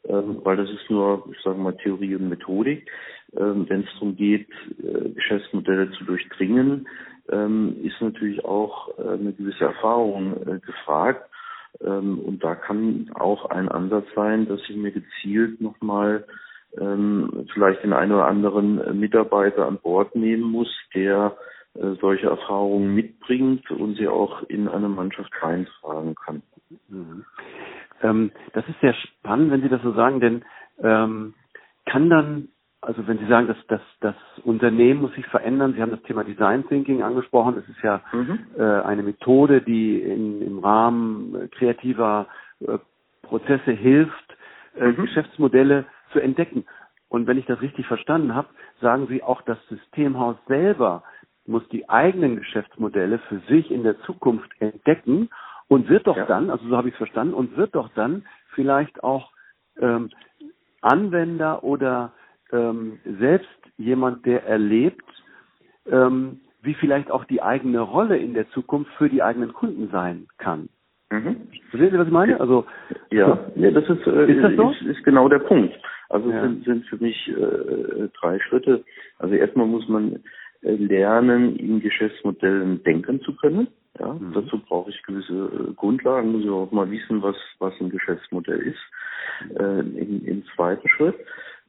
ähm, 0.05 0.39
weil 0.43 0.57
das 0.57 0.69
ist 0.69 0.89
nur, 0.89 1.29
ich 1.31 1.41
sage 1.41 1.57
mal, 1.57 1.77
Theorie 1.77 2.15
und 2.15 2.27
Methodik. 2.27 2.89
Ähm, 3.37 3.65
Wenn 3.67 3.81
es 3.81 3.93
darum 3.93 4.15
geht, 4.15 4.49
äh, 4.83 5.09
Geschäftsmodelle 5.09 5.91
zu 5.91 6.03
durchdringen, 6.03 6.87
ähm, 7.31 7.77
ist 7.83 7.99
natürlich 8.01 8.43
auch 8.45 8.97
äh, 8.99 9.13
eine 9.13 9.33
gewisse 9.33 9.65
Erfahrung 9.65 10.33
äh, 10.45 10.59
gefragt. 10.59 11.29
Ähm, 11.81 12.19
und 12.19 12.43
da 12.43 12.55
kann 12.55 13.09
auch 13.15 13.49
ein 13.49 13.69
Ansatz 13.69 14.05
sein, 14.15 14.47
dass 14.47 14.59
ich 14.69 14.75
mir 14.75 14.91
gezielt 14.91 15.61
nochmal 15.61 16.25
vielleicht 16.75 17.83
den 17.83 17.93
einen 17.93 18.13
oder 18.13 18.25
anderen 18.25 18.99
Mitarbeiter 18.99 19.67
an 19.67 19.77
Bord 19.77 20.15
nehmen 20.15 20.41
muss, 20.41 20.75
der 20.95 21.37
solche 22.01 22.25
Erfahrungen 22.25 22.95
mitbringt 22.95 23.69
und 23.69 23.95
sie 23.95 24.07
auch 24.07 24.41
in 24.49 24.67
eine 24.67 24.89
Mannschaft 24.89 25.31
reintragen 25.39 26.15
kann. 26.15 26.41
Mhm. 26.89 28.31
Das 28.53 28.67
ist 28.67 28.79
sehr 28.81 28.95
spannend, 28.95 29.51
wenn 29.51 29.61
Sie 29.61 29.69
das 29.69 29.83
so 29.83 29.93
sagen, 29.93 30.19
denn 30.19 30.43
kann 30.81 32.09
dann 32.09 32.47
also 32.85 33.07
wenn 33.07 33.17
Sie 33.17 33.27
sagen, 33.27 33.47
dass 33.47 33.57
das, 33.67 33.81
das 34.01 34.15
Unternehmen 34.43 35.01
muss 35.01 35.13
sich 35.13 35.25
verändern, 35.27 35.73
Sie 35.73 35.81
haben 35.81 35.91
das 35.91 36.03
Thema 36.03 36.23
Design 36.23 36.67
Thinking 36.67 37.01
angesprochen, 37.01 37.57
es 37.57 37.67
ist 37.69 37.81
ja 37.81 38.01
mhm. 38.11 38.39
äh, 38.57 38.61
eine 38.61 39.03
Methode, 39.03 39.61
die 39.61 40.01
in, 40.01 40.41
im 40.41 40.59
Rahmen 40.59 41.49
kreativer 41.51 42.27
äh, 42.59 42.77
Prozesse 43.21 43.71
hilft, 43.71 44.37
äh, 44.75 44.87
mhm. 44.87 44.97
Geschäftsmodelle 44.97 45.85
zu 46.11 46.19
entdecken. 46.19 46.65
Und 47.09 47.27
wenn 47.27 47.37
ich 47.37 47.45
das 47.45 47.61
richtig 47.61 47.87
verstanden 47.87 48.35
habe, 48.35 48.49
sagen 48.81 49.07
Sie 49.07 49.23
auch, 49.23 49.41
das 49.43 49.57
Systemhaus 49.67 50.35
selber 50.47 51.03
muss 51.45 51.67
die 51.69 51.89
eigenen 51.89 52.37
Geschäftsmodelle 52.37 53.19
für 53.29 53.39
sich 53.49 53.71
in 53.71 53.83
der 53.83 53.99
Zukunft 54.01 54.49
entdecken 54.59 55.29
und 55.67 55.89
wird 55.89 56.07
doch 56.07 56.17
ja. 56.17 56.25
dann, 56.25 56.49
also 56.49 56.67
so 56.67 56.77
habe 56.77 56.87
ich 56.87 56.93
es 56.93 56.97
verstanden, 56.97 57.33
und 57.33 57.57
wird 57.57 57.75
doch 57.75 57.89
dann 57.95 58.25
vielleicht 58.53 59.03
auch 59.03 59.31
ähm, 59.79 60.09
Anwender 60.81 61.63
oder 61.63 62.13
ähm, 62.53 62.99
selbst 63.19 63.49
jemand, 63.77 64.25
der 64.25 64.45
erlebt, 64.45 65.05
ähm, 65.89 66.41
wie 66.61 66.73
vielleicht 66.75 67.11
auch 67.11 67.25
die 67.25 67.41
eigene 67.41 67.81
Rolle 67.81 68.17
in 68.17 68.33
der 68.33 68.49
Zukunft 68.51 68.91
für 68.97 69.09
die 69.09 69.21
eigenen 69.21 69.53
Kunden 69.53 69.89
sein 69.91 70.27
kann. 70.37 70.69
Mhm. 71.11 71.47
Verstehen 71.69 71.91
Sie, 71.91 71.99
was 71.99 72.07
ich 72.07 72.13
meine? 72.13 72.39
Also 72.39 72.65
ja, 73.11 73.37
ja 73.55 73.71
das 73.71 73.89
ist, 73.89 74.07
äh, 74.07 74.31
ist, 74.31 74.43
das 74.43 74.55
so? 74.55 74.71
ist, 74.71 74.81
ist 74.81 75.03
genau 75.03 75.27
der 75.27 75.39
Punkt. 75.39 75.73
Also 76.09 76.31
ja. 76.31 76.41
sind, 76.41 76.63
sind 76.63 76.85
für 76.85 76.97
mich 76.97 77.27
äh, 77.29 78.07
drei 78.19 78.39
Schritte. 78.39 78.83
Also 79.19 79.35
erstmal 79.35 79.67
muss 79.67 79.87
man 79.87 80.19
äh, 80.61 80.71
lernen, 80.75 81.55
in 81.57 81.81
Geschäftsmodellen 81.81 82.83
denken 82.83 83.21
zu 83.21 83.35
können. 83.35 83.67
Ja, 83.99 84.13
mhm. 84.13 84.33
dazu 84.33 84.57
brauche 84.57 84.89
ich 84.89 85.03
gewisse 85.03 85.33
äh, 85.33 85.73
Grundlagen, 85.75 86.31
muss 86.31 86.43
ich 86.43 86.49
auch 86.49 86.71
mal 86.71 86.89
wissen, 86.89 87.21
was 87.21 87.35
was 87.59 87.73
ein 87.79 87.89
Geschäftsmodell 87.89 88.59
ist. 88.59 89.59
Äh, 89.59 89.79
im, 89.79 90.25
Im 90.25 90.43
zweiten 90.55 90.87
Schritt 90.89 91.15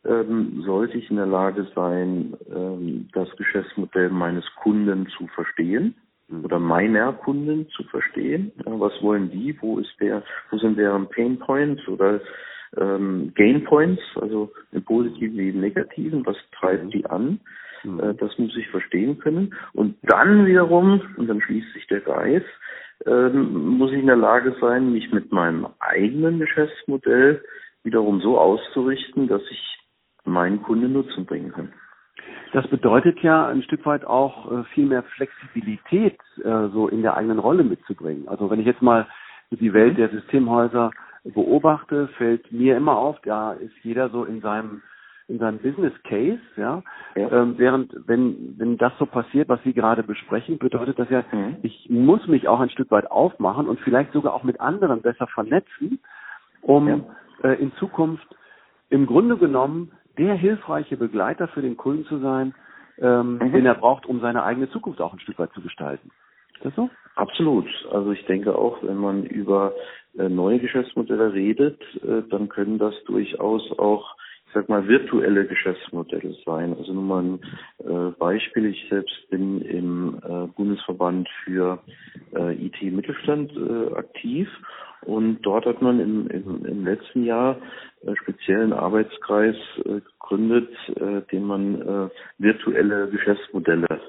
ähm, 0.04 0.62
sollte 0.64 0.99
ich 0.99 1.11
in 1.11 1.16
der 1.16 1.26
Lage 1.26 1.66
sein, 1.75 2.37
ähm, 2.54 3.08
das 3.12 3.28
Geschäftsmodell 3.37 4.11
meines 4.11 4.44
Kunden 4.56 5.08
zu 5.16 5.26
verstehen 5.28 5.94
mhm. 6.28 6.44
oder 6.44 6.58
meiner 6.58 7.12
Kunden 7.12 7.68
zu 7.70 7.84
verstehen. 7.84 8.52
Ja, 8.64 8.78
was 8.78 8.92
wollen 9.02 9.30
die? 9.30 9.56
Wo 9.61 9.78
ist 9.78 9.94
der? 10.00 10.23
Wo 10.50 10.58
sind 10.58 10.78
deren 10.78 11.08
Pain 11.08 11.38
Points 11.38 11.87
oder 11.88 12.20
ähm, 12.76 13.32
Gain 13.34 13.64
Points? 13.64 14.02
Also 14.20 14.52
im 14.73 14.84
Positiven 14.84 15.38
wie 15.38 15.50
im 15.50 15.61
Negativen. 15.61 16.25
Was 16.26 16.37
treibt 16.58 16.92
die 16.92 17.06
an? 17.06 17.40
Mhm. 17.82 18.00
Äh, 18.00 18.14
das 18.14 18.37
muss 18.38 18.56
ich 18.56 18.68
verstehen 18.68 19.18
können. 19.18 19.54
Und 19.73 19.96
dann 20.02 20.46
wiederum, 20.46 21.00
und 21.16 21.28
dann 21.28 21.40
schließt 21.40 21.73
sich 21.73 21.87
der 21.87 22.00
Kreis, 22.00 22.42
ähm, 23.06 23.78
muss 23.78 23.92
ich 23.92 23.99
in 23.99 24.06
der 24.06 24.16
Lage 24.16 24.54
sein, 24.61 24.92
mich 24.92 25.12
mit 25.12 25.32
meinem 25.32 25.66
eigenen 25.80 26.38
Geschäftsmodell 26.38 27.42
wiederum 27.82 28.20
so 28.20 28.38
auszurichten, 28.38 29.28
dass 29.28 29.42
ich 29.50 29.78
meinen 30.24 30.62
Kunden 30.62 30.92
Nutzen 30.92 31.26
bringen 31.26 31.52
kann. 31.52 31.72
Das 32.52 32.66
bedeutet 32.68 33.18
ja 33.20 33.48
ein 33.48 33.62
Stück 33.62 33.84
weit 33.84 34.04
auch 34.04 34.50
äh, 34.50 34.64
viel 34.74 34.86
mehr 34.86 35.02
Flexibilität 35.02 36.18
äh, 36.38 36.68
so 36.68 36.88
in 36.88 37.02
der 37.02 37.16
eigenen 37.16 37.40
Rolle 37.40 37.64
mitzubringen. 37.64 38.28
Also 38.28 38.48
wenn 38.50 38.60
ich 38.60 38.66
jetzt 38.66 38.82
mal 38.82 39.06
die 39.50 39.72
Welt 39.72 39.94
mhm. 39.94 39.96
der 39.96 40.08
Systemhäuser 40.10 40.90
beobachte, 41.24 42.08
fällt 42.16 42.52
mir 42.52 42.76
immer 42.76 42.96
auf, 42.96 43.20
da 43.22 43.52
ist 43.54 43.74
jeder 43.82 44.08
so 44.10 44.24
in 44.24 44.40
seinem 44.40 44.82
in 45.26 45.38
seinem 45.38 45.58
Business 45.58 45.94
Case, 46.02 46.38
ja. 46.56 46.82
ja. 47.16 47.32
Ähm, 47.32 47.54
während 47.56 47.94
wenn 48.06 48.54
wenn 48.58 48.76
das 48.76 48.92
so 48.98 49.06
passiert, 49.06 49.48
was 49.48 49.62
Sie 49.64 49.72
gerade 49.72 50.02
besprechen, 50.02 50.58
bedeutet 50.58 50.98
das 50.98 51.08
ja, 51.08 51.24
mhm. 51.32 51.56
ich 51.62 51.88
muss 51.88 52.26
mich 52.26 52.46
auch 52.46 52.60
ein 52.60 52.70
Stück 52.70 52.90
weit 52.90 53.10
aufmachen 53.10 53.66
und 53.66 53.80
vielleicht 53.80 54.12
sogar 54.12 54.34
auch 54.34 54.44
mit 54.44 54.60
anderen 54.60 55.00
besser 55.00 55.26
vernetzen, 55.26 55.98
um 56.60 56.88
ja. 56.88 57.00
äh, 57.42 57.60
in 57.60 57.72
Zukunft 57.76 58.26
im 58.90 59.06
Grunde 59.06 59.38
genommen 59.38 59.92
der 60.18 60.35
hilfreiche 60.35 60.97
Begleiter 60.97 61.49
für 61.49 61.62
den 61.62 61.76
Kunden 61.76 62.04
zu 62.06 62.18
sein, 62.18 62.54
ähm, 62.99 63.38
mhm. 63.38 63.52
den 63.52 63.66
er 63.66 63.75
braucht, 63.75 64.06
um 64.06 64.21
seine 64.21 64.44
eigene 64.44 64.71
Zukunft 64.71 65.00
auch 65.00 65.12
ein 65.12 65.21
Stück 65.21 65.38
weit 65.38 65.52
zu 65.52 65.61
gestalten. 65.61 66.11
Ist 66.54 66.64
das 66.64 66.75
so? 66.76 66.90
Absolut. 67.16 67.66
Also 67.92 68.12
ich 68.12 68.25
denke 68.26 68.56
auch, 68.56 68.83
wenn 68.83 68.97
man 68.97 69.25
über 69.25 69.73
äh, 70.18 70.28
neue 70.28 70.59
Geschäftsmodelle 70.59 71.33
redet, 71.33 71.80
äh, 72.02 72.23
dann 72.28 72.49
können 72.49 72.78
das 72.78 72.94
durchaus 73.04 73.76
auch, 73.78 74.16
ich 74.47 74.52
sag 74.52 74.68
mal, 74.68 74.87
virtuelle 74.88 75.47
Geschäftsmodelle 75.47 76.35
sein. 76.44 76.76
Also 76.76 76.92
nur 76.92 77.02
mal 77.02 77.23
ein 77.23 77.40
äh, 77.78 78.11
Beispiel. 78.18 78.66
Ich 78.66 78.87
selbst 78.88 79.28
bin 79.30 79.61
im 79.62 80.21
äh, 80.23 80.47
Bundesverband 80.56 81.28
für 81.44 81.80
äh, 82.35 82.66
IT-Mittelstand 82.66 83.52
aktiv 83.97 84.49
und 85.06 85.42
dort 85.42 85.66
hat 85.66 85.82
man 85.82 86.00
im, 86.00 86.26
im, 86.28 86.64
im 86.64 86.84
letzten 86.84 87.25
Jahr 87.25 87.56
äh, 88.02 88.14
speziellen 88.16 88.73
Arbeitskreis 88.73 89.56
äh, 89.84 90.00
gegründet, 90.00 90.70
äh, 90.96 91.23
den 91.30 91.44
man 91.44 91.80
äh, 91.80 92.08
virtuelle 92.38 93.08
Geschäftsmodelle 93.08 94.00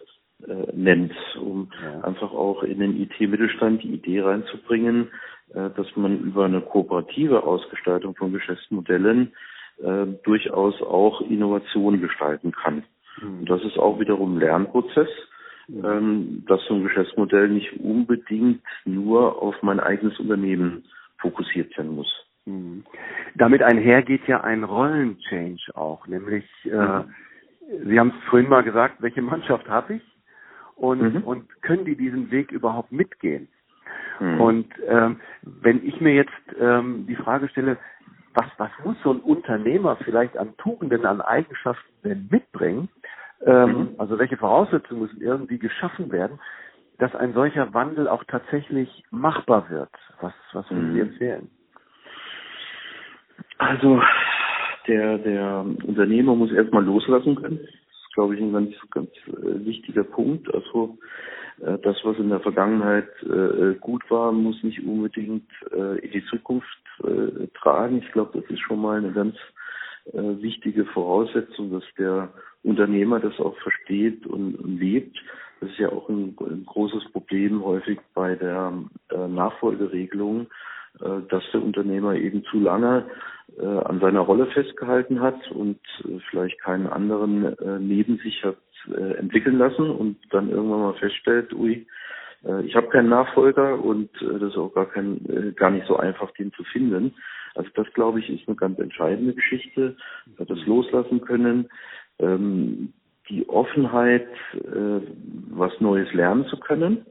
äh, 0.47 0.53
nennt, 0.73 1.13
um 1.41 1.69
ja. 1.81 2.01
einfach 2.01 2.31
auch 2.31 2.63
in 2.63 2.79
den 2.79 3.01
IT-Mittelstand 3.01 3.83
die 3.83 3.93
Idee 3.93 4.21
reinzubringen, 4.21 5.09
äh, 5.53 5.69
dass 5.75 5.87
man 5.95 6.19
über 6.19 6.45
eine 6.45 6.61
kooperative 6.61 7.43
Ausgestaltung 7.43 8.15
von 8.15 8.33
Geschäftsmodellen 8.33 9.33
durchaus 10.23 10.81
auch 10.81 11.19
Innovationen 11.19 11.99
gestalten 11.99 12.53
kann. 12.53 12.85
Mhm. 13.21 13.39
Und 13.39 13.49
das 13.49 13.61
ist 13.63 13.77
auch 13.77 13.99
wiederum 13.99 14.35
ein 14.35 14.39
Lernprozess 14.39 15.09
ähm, 15.69 16.43
dass 16.47 16.63
so 16.65 16.75
ein 16.75 16.83
Geschäftsmodell 16.83 17.49
nicht 17.49 17.79
unbedingt 17.79 18.63
nur 18.85 19.41
auf 19.41 19.55
mein 19.61 19.79
eigenes 19.79 20.19
Unternehmen 20.19 20.83
fokussiert 21.17 21.73
sein 21.75 21.89
muss. 21.89 22.11
Mhm. 22.45 22.83
Damit 23.35 23.63
einhergeht 23.63 24.27
ja 24.27 24.41
ein 24.41 24.63
Rollenchange 24.63 25.57
auch, 25.73 26.07
nämlich 26.07 26.45
äh, 26.65 26.75
mhm. 26.75 27.13
Sie 27.85 27.99
haben 27.99 28.09
es 28.09 28.29
vorhin 28.29 28.49
mal 28.49 28.63
gesagt, 28.63 29.01
welche 29.01 29.21
Mannschaft 29.21 29.67
habe 29.67 29.95
ich 29.95 30.03
und, 30.75 31.01
mhm. 31.01 31.23
und 31.23 31.61
können 31.61 31.85
die 31.85 31.95
diesen 31.95 32.31
Weg 32.31 32.51
überhaupt 32.51 32.91
mitgehen? 32.91 33.47
Mhm. 34.19 34.41
Und 34.41 34.67
ähm, 34.87 35.19
wenn 35.41 35.85
ich 35.85 35.99
mir 35.99 36.13
jetzt 36.13 36.31
ähm, 36.59 37.05
die 37.07 37.15
Frage 37.15 37.49
stelle, 37.49 37.77
was, 38.33 38.47
was 38.57 38.69
muss 38.83 38.97
so 39.03 39.11
ein 39.11 39.19
Unternehmer 39.19 39.97
vielleicht 39.97 40.37
an 40.37 40.55
Tugenden, 40.57 41.05
an 41.05 41.21
Eigenschaften 41.21 41.91
denn 42.03 42.27
mitbringen? 42.29 42.89
Ähm, 43.45 43.69
mhm. 43.69 43.89
Also 43.97 44.17
welche 44.17 44.37
Voraussetzungen 44.37 45.01
müssen 45.01 45.21
irgendwie 45.21 45.59
geschaffen 45.59 46.11
werden, 46.11 46.39
dass 46.97 47.13
ein 47.15 47.33
solcher 47.33 47.73
Wandel 47.73 48.07
auch 48.07 48.23
tatsächlich 48.23 49.03
machbar 49.11 49.69
wird? 49.69 49.89
Was, 50.21 50.33
was 50.53 50.69
würden 50.69 50.93
Sie 50.93 51.01
mhm. 51.01 51.09
empfehlen? 51.09 51.49
Also 53.57 54.01
der, 54.87 55.17
der 55.17 55.65
Unternehmer 55.83 56.35
muss 56.35 56.51
erstmal 56.51 56.83
loslassen 56.83 57.35
können. 57.35 57.57
Das 57.57 57.69
ist, 57.69 58.13
glaube 58.13 58.35
ich, 58.35 58.41
ein 58.41 58.53
ganz, 58.53 58.73
ganz 58.91 59.09
äh, 59.27 59.65
wichtiger 59.65 60.03
Punkt. 60.03 60.53
Also 60.53 60.97
äh, 61.61 61.77
das, 61.79 61.97
was 62.03 62.17
in 62.17 62.29
der 62.29 62.39
Vergangenheit 62.39 63.09
äh, 63.23 63.75
gut 63.79 64.09
war, 64.09 64.31
muss 64.31 64.61
nicht 64.63 64.83
unbedingt 64.85 65.49
in 65.71 66.11
die 66.11 66.25
Zukunft 66.25 66.67
tragen. 67.55 67.97
Ich 67.97 68.11
glaube, 68.13 68.39
das 68.39 68.49
ist 68.49 68.61
schon 68.61 68.81
mal 68.81 68.97
eine 68.97 69.11
ganz 69.11 69.35
wichtige 70.13 70.85
Voraussetzung, 70.85 71.71
dass 71.71 71.83
der 71.97 72.29
Unternehmer 72.63 73.19
das 73.19 73.39
auch 73.39 73.57
versteht 73.57 74.25
und, 74.27 74.79
lebt. 74.79 75.17
Das 75.59 75.69
ist 75.69 75.79
ja 75.79 75.89
auch 75.89 76.09
ein, 76.09 76.35
ein 76.39 76.65
großes 76.65 77.11
Problem 77.11 77.63
häufig 77.63 77.99
bei 78.13 78.35
der 78.35 78.73
Nachfolgeregelung, 79.09 80.47
dass 80.99 81.43
der 81.51 81.63
Unternehmer 81.63 82.15
eben 82.15 82.43
zu 82.45 82.59
lange 82.59 83.05
äh, 83.57 83.65
an 83.65 83.99
seiner 83.99 84.21
Rolle 84.21 84.47
festgehalten 84.47 85.21
hat 85.21 85.51
und 85.51 85.79
äh, 86.03 86.19
vielleicht 86.29 86.59
keinen 86.61 86.87
anderen 86.87 87.57
äh, 87.57 87.79
neben 87.79 88.17
sich 88.17 88.43
hat 88.43 88.57
äh, 88.89 89.13
entwickeln 89.17 89.57
lassen 89.57 89.89
und 89.89 90.17
dann 90.31 90.49
irgendwann 90.49 90.81
mal 90.81 90.93
feststellt, 90.95 91.53
ui, 91.53 91.85
äh, 92.43 92.65
ich 92.65 92.75
habe 92.75 92.89
keinen 92.89 93.09
Nachfolger 93.09 93.79
und 93.81 94.09
äh, 94.21 94.39
das 94.39 94.51
ist 94.51 94.57
auch 94.57 94.73
gar 94.73 94.87
kein, 94.87 95.23
äh, 95.29 95.51
gar 95.53 95.71
nicht 95.71 95.85
so 95.85 95.95
einfach, 95.95 96.31
den 96.31 96.51
zu 96.53 96.63
finden. 96.63 97.13
Also 97.55 97.69
das 97.75 97.91
glaube 97.93 98.19
ich 98.19 98.29
ist 98.29 98.47
eine 98.47 98.55
ganz 98.55 98.79
entscheidende 98.79 99.33
Geschichte, 99.33 99.95
das 100.37 100.65
loslassen 100.65 101.21
können, 101.21 101.69
ähm, 102.19 102.93
die 103.29 103.47
Offenheit, 103.49 104.27
äh, 104.53 105.01
was 105.49 105.79
Neues 105.79 106.11
lernen 106.13 106.45
zu 106.45 106.57
können 106.57 107.05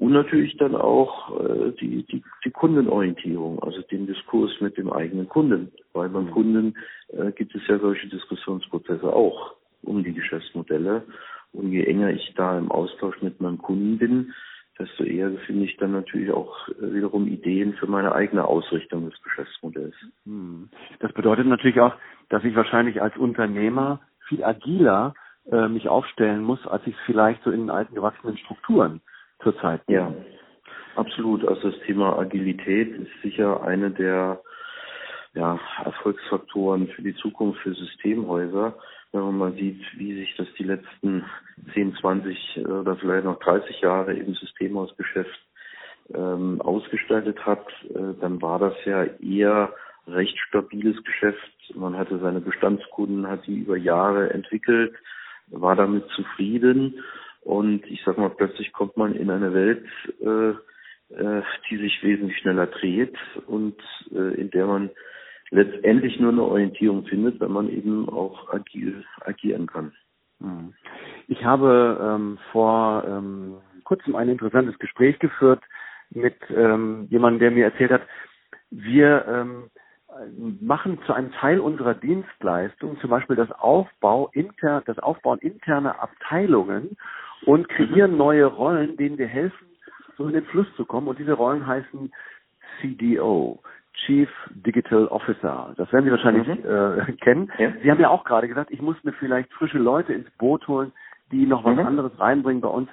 und 0.00 0.12
natürlich 0.12 0.56
dann 0.56 0.74
auch 0.74 1.38
äh, 1.40 1.72
die, 1.72 2.04
die, 2.04 2.22
die 2.44 2.50
Kundenorientierung, 2.50 3.62
also 3.62 3.82
den 3.82 4.06
Diskurs 4.06 4.50
mit 4.60 4.78
dem 4.78 4.90
eigenen 4.90 5.28
Kunden. 5.28 5.72
Weil 5.92 6.08
beim. 6.08 6.30
Kunden 6.30 6.74
äh, 7.08 7.32
gibt 7.32 7.54
es 7.54 7.60
ja 7.68 7.78
solche 7.78 8.08
Diskussionsprozesse 8.08 9.12
auch 9.12 9.56
um 9.82 10.02
die 10.02 10.14
Geschäftsmodelle. 10.14 11.02
Und 11.52 11.72
je 11.72 11.84
enger 11.84 12.10
ich 12.10 12.32
da 12.34 12.56
im 12.56 12.70
Austausch 12.70 13.20
mit 13.20 13.42
meinem 13.42 13.58
Kunden 13.58 13.98
bin, 13.98 14.32
eher 15.20 15.30
finde 15.46 15.64
ich 15.64 15.76
dann 15.76 15.92
natürlich 15.92 16.32
auch 16.32 16.68
äh, 16.68 16.92
wiederum 16.94 17.26
Ideen 17.26 17.74
für 17.74 17.86
meine 17.86 18.14
eigene 18.14 18.44
Ausrichtung 18.44 19.08
des 19.08 19.22
Geschäftsmodells. 19.22 19.94
Mhm. 20.24 20.68
Das 21.00 21.12
bedeutet 21.12 21.46
natürlich 21.46 21.80
auch, 21.80 21.94
dass 22.28 22.44
ich 22.44 22.54
wahrscheinlich 22.54 23.02
als 23.02 23.16
Unternehmer 23.16 24.00
viel 24.28 24.44
agiler 24.44 25.14
äh, 25.50 25.68
mich 25.68 25.88
aufstellen 25.88 26.42
muss, 26.42 26.66
als 26.66 26.86
ich 26.86 26.94
es 26.94 27.00
vielleicht 27.06 27.42
so 27.42 27.50
in 27.50 27.70
alten 27.70 27.94
gewachsenen 27.94 28.36
Strukturen 28.38 29.00
zurzeit. 29.42 29.82
Ja, 29.88 30.12
absolut. 30.96 31.46
Also 31.46 31.70
das 31.70 31.80
Thema 31.80 32.18
Agilität 32.18 32.94
ist 32.96 33.22
sicher 33.22 33.62
eine 33.62 33.90
der 33.90 34.40
ja, 35.34 35.58
Erfolgsfaktoren 35.84 36.88
für 36.88 37.02
die 37.02 37.14
Zukunft 37.14 37.60
für 37.60 37.74
Systemhäuser. 37.74 38.74
Wenn 39.12 39.22
man 39.22 39.38
mal 39.38 39.52
sieht, 39.54 39.82
wie 39.96 40.14
sich 40.14 40.34
das 40.36 40.46
die 40.58 40.64
letzten 40.64 41.24
10, 41.74 41.96
20 41.96 42.66
oder 42.66 42.96
vielleicht 42.96 43.24
noch 43.24 43.40
30 43.40 43.80
Jahre 43.80 44.14
im 44.14 44.34
Systemhausgeschäft 44.34 45.40
ähm, 46.14 46.60
ausgestaltet 46.60 47.44
hat, 47.44 47.66
äh, 47.90 48.14
dann 48.20 48.40
war 48.40 48.58
das 48.58 48.74
ja 48.84 49.04
eher 49.04 49.72
recht 50.06 50.38
stabiles 50.38 51.02
Geschäft. 51.04 51.74
Man 51.74 51.96
hatte 51.96 52.18
seine 52.18 52.40
Bestandskunden, 52.40 53.28
hat 53.28 53.46
die 53.46 53.60
über 53.60 53.76
Jahre 53.76 54.30
entwickelt, 54.30 54.94
war 55.48 55.76
damit 55.76 56.08
zufrieden 56.10 57.02
und 57.42 57.86
ich 57.86 58.02
sag 58.04 58.18
mal, 58.18 58.30
plötzlich 58.30 58.72
kommt 58.72 58.96
man 58.96 59.14
in 59.14 59.30
eine 59.30 59.52
Welt, 59.54 59.86
äh, 60.20 60.50
äh, 61.14 61.42
die 61.68 61.76
sich 61.78 62.02
wesentlich 62.02 62.38
schneller 62.38 62.66
dreht 62.66 63.16
und 63.46 63.76
äh, 64.12 64.34
in 64.40 64.50
der 64.50 64.66
man 64.66 64.90
letztendlich 65.50 66.18
nur 66.20 66.32
eine 66.32 66.42
Orientierung 66.42 67.04
findet, 67.06 67.40
wenn 67.40 67.52
man 67.52 67.68
eben 67.68 68.08
auch 68.08 68.52
agil 68.52 69.04
agieren 69.20 69.66
kann. 69.66 69.92
Hm. 70.40 70.74
Ich 71.28 71.44
habe 71.44 71.98
ähm, 72.02 72.38
vor 72.52 73.04
ähm, 73.06 73.56
kurzem 73.84 74.16
ein 74.16 74.28
interessantes 74.28 74.78
Gespräch 74.78 75.18
geführt 75.18 75.62
mit 76.10 76.36
ähm, 76.50 77.06
jemandem, 77.10 77.40
der 77.40 77.50
mir 77.50 77.64
erzählt 77.64 77.90
hat, 77.90 78.02
wir 78.70 79.26
ähm, 79.28 79.70
machen 80.60 80.98
zu 81.06 81.12
einem 81.12 81.32
Teil 81.32 81.60
unserer 81.60 81.94
Dienstleistung 81.94 82.98
zum 83.00 83.10
Beispiel 83.10 83.36
das 83.36 83.50
Aufbau 83.52 84.30
inter, 84.32 84.82
das 84.86 84.98
Aufbauen 84.98 85.38
interner 85.38 86.02
Abteilungen 86.02 86.96
und 87.46 87.68
kreieren 87.68 88.16
neue 88.16 88.44
Rollen, 88.46 88.96
denen 88.96 89.18
wir 89.18 89.28
helfen, 89.28 89.66
so 90.16 90.26
in 90.26 90.34
den 90.34 90.44
Fluss 90.46 90.66
zu 90.76 90.84
kommen. 90.84 91.08
Und 91.08 91.18
diese 91.18 91.32
Rollen 91.32 91.66
heißen 91.66 92.12
CDO, 92.80 93.60
Chief 93.92 94.28
Digital 94.50 95.06
Officer. 95.08 95.74
Das 95.76 95.92
werden 95.92 96.04
Sie 96.04 96.10
wahrscheinlich 96.10 96.46
mhm. 96.46 96.64
äh, 96.64 97.12
kennen. 97.20 97.50
Ja. 97.58 97.72
Sie 97.82 97.90
haben 97.90 98.00
ja 98.00 98.08
auch 98.08 98.24
gerade 98.24 98.48
gesagt, 98.48 98.70
ich 98.70 98.80
muss 98.80 99.02
mir 99.04 99.12
vielleicht 99.12 99.52
frische 99.52 99.78
Leute 99.78 100.12
ins 100.12 100.30
Boot 100.32 100.66
holen, 100.68 100.92
die 101.32 101.46
noch 101.46 101.64
was 101.64 101.76
mhm. 101.76 101.86
anderes 101.86 102.18
reinbringen 102.18 102.60
bei 102.60 102.68
uns. 102.68 102.88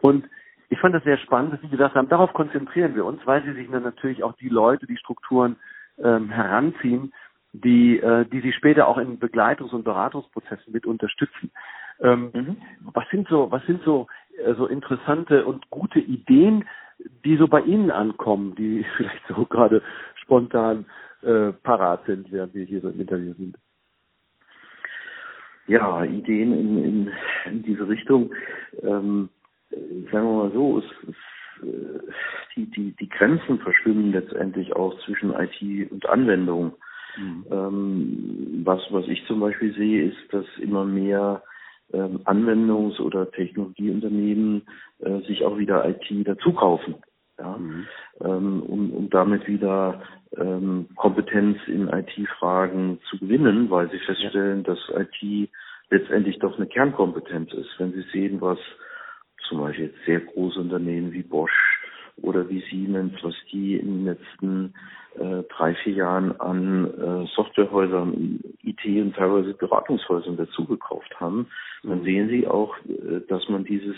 Und 0.00 0.24
ich 0.68 0.78
fand 0.78 0.94
das 0.94 1.04
sehr 1.04 1.18
spannend, 1.18 1.52
dass 1.52 1.60
Sie 1.60 1.68
gesagt 1.68 1.94
haben, 1.94 2.08
darauf 2.08 2.32
konzentrieren 2.32 2.94
wir 2.94 3.04
uns, 3.04 3.20
weil 3.26 3.42
Sie 3.44 3.52
sich 3.52 3.70
dann 3.70 3.82
natürlich 3.82 4.22
auch 4.22 4.34
die 4.34 4.48
Leute, 4.48 4.86
die 4.86 4.96
Strukturen 4.96 5.56
ähm, 6.02 6.30
heranziehen, 6.30 7.12
die, 7.52 7.98
äh, 7.98 8.24
die 8.26 8.40
Sie 8.40 8.52
später 8.52 8.86
auch 8.86 8.98
in 8.98 9.18
Begleitungs- 9.18 9.74
und 9.74 9.84
Beratungsprozessen 9.84 10.72
mit 10.72 10.86
unterstützen. 10.86 11.50
Ähm, 12.00 12.30
mhm. 12.32 12.56
Was 12.94 13.08
sind 13.10 13.28
so, 13.28 13.50
was 13.50 13.64
sind 13.66 13.82
so, 13.82 14.06
äh, 14.44 14.54
so 14.54 14.66
interessante 14.66 15.44
und 15.44 15.68
gute 15.70 15.98
Ideen, 15.98 16.66
die 17.24 17.36
so 17.36 17.48
bei 17.48 17.60
Ihnen 17.60 17.90
ankommen, 17.90 18.54
die 18.54 18.84
vielleicht 18.96 19.26
so 19.28 19.44
gerade 19.44 19.82
spontan 20.16 20.86
äh, 21.22 21.52
parat 21.52 22.04
sind, 22.06 22.30
während 22.32 22.54
wir 22.54 22.64
hier 22.64 22.80
so 22.80 22.88
im 22.88 23.00
Interview 23.00 23.34
sind? 23.34 23.56
Ja, 25.66 26.04
Ideen 26.04 26.52
in, 26.52 26.84
in, 26.84 27.12
in 27.46 27.62
diese 27.62 27.88
Richtung. 27.88 28.32
Ähm, 28.82 29.28
sagen 29.70 30.10
wir 30.10 30.22
mal 30.22 30.52
so, 30.52 30.78
es, 30.78 30.84
es, 31.08 31.62
äh, 31.62 32.00
die, 32.56 32.70
die, 32.70 32.92
die 32.96 33.08
Grenzen 33.08 33.58
verschwimmen 33.60 34.12
letztendlich 34.12 34.74
auch 34.74 34.98
zwischen 35.04 35.32
IT 35.32 35.92
und 35.92 36.06
Anwendung. 36.08 36.74
Mhm. 37.16 37.46
Ähm, 37.50 38.62
was, 38.64 38.80
was 38.90 39.06
ich 39.06 39.24
zum 39.26 39.40
Beispiel 39.40 39.72
sehe, 39.74 40.06
ist, 40.06 40.32
dass 40.32 40.46
immer 40.58 40.84
mehr 40.84 41.42
ähm, 41.92 42.20
Anwendungs- 42.24 43.00
oder 43.00 43.30
Technologieunternehmen 43.30 44.62
äh, 45.00 45.20
sich 45.20 45.44
auch 45.44 45.58
wieder 45.58 45.88
IT 45.88 46.06
dazukaufen. 46.26 46.96
Ja, 47.38 47.56
mhm. 47.56 47.86
ähm, 48.20 48.62
um, 48.62 48.92
um 48.92 49.10
damit 49.10 49.48
wieder 49.48 50.02
ähm, 50.36 50.88
Kompetenz 50.94 51.56
in 51.66 51.88
IT-Fragen 51.88 53.00
zu 53.08 53.18
gewinnen, 53.18 53.70
weil 53.70 53.90
sie 53.90 53.98
feststellen, 53.98 54.62
ja. 54.66 54.74
dass 54.74 54.78
IT 54.94 55.50
letztendlich 55.88 56.38
doch 56.38 56.56
eine 56.56 56.66
Kernkompetenz 56.66 57.52
ist. 57.54 57.70
Wenn 57.78 57.92
Sie 57.92 58.04
sehen, 58.12 58.40
was 58.40 58.58
zum 59.48 59.60
Beispiel 59.60 59.86
jetzt 59.86 60.04
sehr 60.04 60.20
große 60.20 60.60
Unternehmen 60.60 61.12
wie 61.12 61.22
Bosch 61.22 61.79
oder 62.22 62.48
wie 62.48 62.62
Siemens, 62.70 63.14
was 63.22 63.34
die 63.52 63.76
in 63.76 63.86
den 63.86 64.04
letzten 64.04 64.74
äh, 65.18 65.42
drei, 65.56 65.74
vier 65.74 65.94
Jahren 65.94 66.38
an 66.40 66.86
äh, 66.86 67.26
Softwarehäusern, 67.34 68.40
IT 68.62 68.84
und 68.84 69.16
teilweise 69.16 69.54
Beratungshäusern 69.54 70.36
dazugekauft 70.36 71.18
haben, 71.18 71.48
dann 71.82 72.00
mhm. 72.00 72.04
sehen 72.04 72.28
Sie 72.28 72.46
auch, 72.46 72.76
äh, 72.86 73.20
dass 73.28 73.48
man 73.48 73.64
dieses 73.64 73.96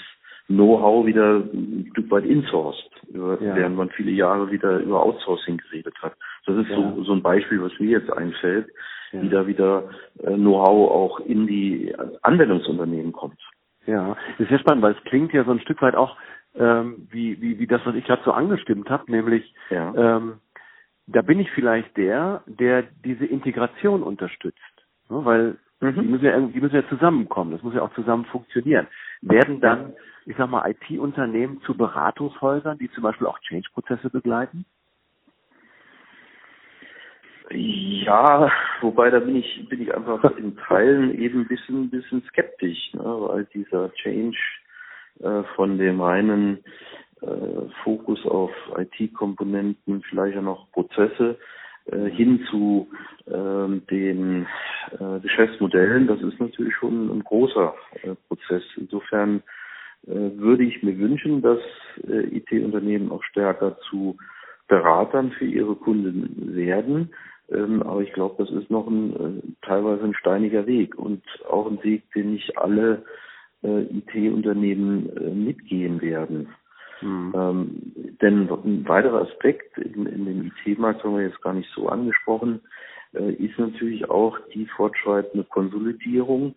Know-how 0.48 1.06
wieder 1.06 1.36
ein 1.36 1.88
Stück 1.92 2.10
weit 2.10 2.24
insourced, 2.24 2.90
über, 3.12 3.40
ja. 3.40 3.54
während 3.54 3.76
man 3.76 3.90
viele 3.90 4.10
Jahre 4.10 4.50
wieder 4.50 4.78
über 4.78 5.02
Outsourcing 5.02 5.58
geredet 5.58 5.94
hat. 6.02 6.14
Das 6.46 6.56
ist 6.56 6.68
ja. 6.68 6.76
so, 6.76 7.04
so 7.04 7.12
ein 7.12 7.22
Beispiel, 7.22 7.62
was 7.62 7.72
mir 7.78 7.90
jetzt 7.90 8.12
einfällt, 8.12 8.68
ja. 9.12 9.22
wie 9.22 9.28
da 9.28 9.46
wieder 9.46 9.90
äh, 10.22 10.34
Know-how 10.34 10.90
auch 10.90 11.20
in 11.20 11.46
die 11.46 11.94
Anwendungsunternehmen 12.22 13.12
kommt. 13.12 13.38
Ja, 13.86 14.16
das 14.32 14.40
ist 14.40 14.48
sehr 14.48 14.58
spannend, 14.60 14.82
weil 14.82 14.94
es 14.94 15.04
klingt 15.04 15.32
ja 15.32 15.44
so 15.44 15.50
ein 15.50 15.60
Stück 15.60 15.82
weit 15.82 15.96
auch 15.96 16.16
ähm, 16.54 17.08
wie, 17.10 17.40
wie, 17.40 17.58
wie 17.58 17.66
das, 17.66 17.80
was 17.84 17.94
ich 17.94 18.04
gerade 18.04 18.22
so 18.24 18.32
angestimmt 18.32 18.90
habe, 18.90 19.10
nämlich 19.10 19.54
ja. 19.70 19.94
ähm, 19.94 20.40
da 21.06 21.22
bin 21.22 21.40
ich 21.40 21.50
vielleicht 21.50 21.96
der, 21.96 22.42
der 22.46 22.84
diese 23.04 23.26
Integration 23.26 24.02
unterstützt. 24.02 24.58
Ne? 25.08 25.24
Weil 25.24 25.56
mhm. 25.80 25.94
die, 25.94 26.08
müssen 26.08 26.24
ja, 26.24 26.40
die 26.40 26.60
müssen 26.60 26.76
ja 26.76 26.88
zusammenkommen, 26.88 27.52
das 27.52 27.62
muss 27.62 27.74
ja 27.74 27.82
auch 27.82 27.94
zusammen 27.94 28.24
funktionieren. 28.26 28.86
Werden 29.22 29.60
dann, 29.60 29.94
ich 30.26 30.36
sag 30.36 30.50
mal, 30.50 30.68
IT-Unternehmen 30.70 31.60
zu 31.62 31.76
Beratungshäusern, 31.76 32.78
die 32.78 32.90
zum 32.92 33.02
Beispiel 33.02 33.26
auch 33.26 33.38
Change-Prozesse 33.40 34.10
begleiten? 34.10 34.64
Ja, 37.50 38.50
wobei 38.80 39.10
da 39.10 39.18
bin 39.18 39.36
ich 39.36 39.68
bin 39.68 39.82
ich 39.82 39.94
einfach 39.94 40.24
in 40.38 40.56
Teilen 40.56 41.18
eben 41.18 41.40
ein 41.40 41.48
bisschen 41.48 41.90
bisschen 41.90 42.22
skeptisch, 42.22 42.94
ne, 42.94 43.02
weil 43.02 43.44
dieser 43.52 43.92
Change 43.94 44.38
äh, 45.20 45.42
von 45.54 45.78
dem 45.78 46.00
reinen 46.00 46.58
äh, 47.20 47.26
Fokus 47.84 48.24
auf 48.26 48.50
IT-Komponenten, 48.76 50.02
vielleicht 50.08 50.36
auch 50.38 50.42
noch 50.42 50.70
Prozesse, 50.72 51.38
äh, 51.86 52.10
hin 52.10 52.44
zu 52.50 52.88
äh, 53.26 53.80
den 53.90 54.46
Geschäftsmodellen, 55.22 56.06
das 56.06 56.20
ist 56.20 56.38
natürlich 56.38 56.74
schon 56.74 57.08
ein 57.08 57.24
großer 57.24 57.74
Prozess. 58.28 58.62
Insofern 58.76 59.42
würde 60.02 60.64
ich 60.64 60.82
mir 60.82 60.98
wünschen, 60.98 61.40
dass 61.40 61.60
IT-Unternehmen 62.06 63.10
auch 63.10 63.22
stärker 63.22 63.78
zu 63.88 64.18
Beratern 64.68 65.30
für 65.32 65.46
ihre 65.46 65.76
Kunden 65.76 66.54
werden. 66.54 67.14
Ähm, 67.50 67.82
aber 67.82 68.02
ich 68.02 68.12
glaube, 68.12 68.44
das 68.44 68.52
ist 68.52 68.70
noch 68.70 68.86
ein 68.86 69.56
teilweise 69.62 70.04
ein 70.04 70.14
steiniger 70.14 70.66
Weg 70.66 70.94
und 70.98 71.22
auch 71.48 71.70
ein 71.70 71.82
Weg, 71.84 72.02
den 72.12 72.32
nicht 72.32 72.58
alle 72.58 73.04
äh, 73.62 73.82
IT-Unternehmen 73.82 75.14
äh, 75.16 75.30
mitgehen 75.30 76.00
werden. 76.00 76.48
Mhm. 77.00 77.32
Ähm, 77.34 77.92
denn 78.20 78.48
ein 78.48 78.88
weiterer 78.88 79.22
Aspekt 79.22 79.76
in, 79.78 80.06
in 80.06 80.24
dem 80.26 80.52
IT-Markt 80.64 81.02
haben 81.02 81.16
wir 81.16 81.24
jetzt 81.24 81.42
gar 81.42 81.54
nicht 81.54 81.70
so 81.74 81.88
angesprochen, 81.88 82.60
äh, 83.14 83.32
ist 83.32 83.58
natürlich 83.58 84.08
auch 84.08 84.38
die 84.54 84.66
fortschreitende 84.66 85.44
Konsolidierung, 85.44 86.54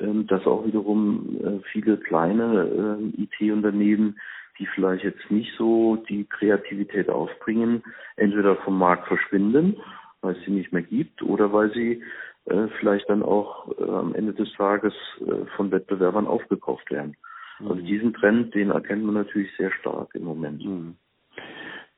ähm, 0.00 0.26
dass 0.26 0.46
auch 0.46 0.66
wiederum 0.66 1.38
äh, 1.42 1.60
viele 1.72 1.96
kleine 1.96 3.00
äh, 3.16 3.22
IT-Unternehmen, 3.22 4.18
die 4.58 4.66
vielleicht 4.66 5.04
jetzt 5.04 5.30
nicht 5.30 5.52
so 5.56 5.96
die 6.08 6.24
Kreativität 6.24 7.08
aufbringen, 7.08 7.82
entweder 8.16 8.56
vom 8.56 8.78
Markt 8.78 9.06
verschwinden, 9.08 9.76
weil 10.20 10.34
es 10.34 10.44
sie 10.44 10.50
nicht 10.50 10.72
mehr 10.72 10.82
gibt, 10.82 11.22
oder 11.22 11.52
weil 11.52 11.72
sie 11.72 12.02
äh, 12.46 12.68
vielleicht 12.78 13.08
dann 13.10 13.22
auch 13.22 13.68
äh, 13.78 13.90
am 13.90 14.14
Ende 14.14 14.32
des 14.32 14.52
Tages 14.54 14.94
äh, 15.20 15.46
von 15.56 15.70
Wettbewerbern 15.70 16.26
aufgekauft 16.26 16.90
werden. 16.90 17.16
Mhm. 17.58 17.68
Also 17.68 17.82
diesen 17.82 18.14
Trend, 18.14 18.54
den 18.54 18.70
erkennt 18.70 19.04
man 19.04 19.14
natürlich 19.14 19.54
sehr 19.56 19.72
stark 19.72 20.14
im 20.14 20.24
Moment. 20.24 20.64
Mhm. 20.64 20.96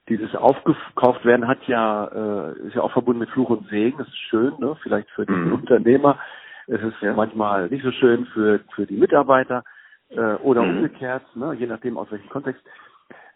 Dieses 0.09 0.35
aufgekauft 0.35 1.25
werden 1.27 1.47
hat 1.47 1.63
ja 1.67 2.07
äh, 2.07 2.67
ist 2.67 2.75
ja 2.75 2.83
auch 2.83 2.93
verbunden 2.93 3.21
mit 3.21 3.31
Fluch 3.31 3.51
und 3.51 3.69
Segen. 3.69 3.99
Das 3.99 4.09
ist 4.09 4.17
schön, 4.17 4.55
ne? 4.59 4.75
Vielleicht 4.83 5.11
für 5.11 5.27
den 5.27 5.49
mhm. 5.49 5.53
Unternehmer. 5.53 6.19
Es 6.67 6.81
ist 6.83 7.01
ja. 7.03 7.13
manchmal 7.13 7.69
nicht 7.69 7.85
so 7.85 7.93
schön 7.93 8.25
für 8.27 8.61
für 8.75 8.87
die 8.87 8.97
Mitarbeiter 8.97 9.65
äh, 10.09 10.35
oder 10.37 10.63
mhm. 10.63 10.79
umgekehrt, 10.79 11.25
ne? 11.37 11.55
je 11.55 11.67
nachdem 11.67 11.99
aus 11.99 12.11
welchem 12.11 12.31
Kontext. 12.31 12.63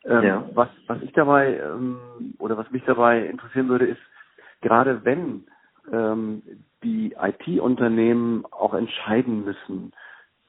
Ähm, 0.05 0.23
ja. 0.23 0.45
Was 0.55 0.69
was 0.87 1.03
ich 1.03 1.13
dabei 1.13 1.59
ähm, 1.59 1.99
oder 2.39 2.57
was 2.57 2.71
mich 2.71 2.85
dabei 2.85 3.27
interessieren 3.27 3.69
würde, 3.69 3.85
ist 3.85 4.01
gerade 4.63 5.05
wenn 5.05 5.45
ähm, 5.91 6.43
die 6.83 7.15
IT-Unternehmen 7.21 8.45
auch 8.51 8.75
entscheiden 8.75 9.45
müssen, 9.45 9.93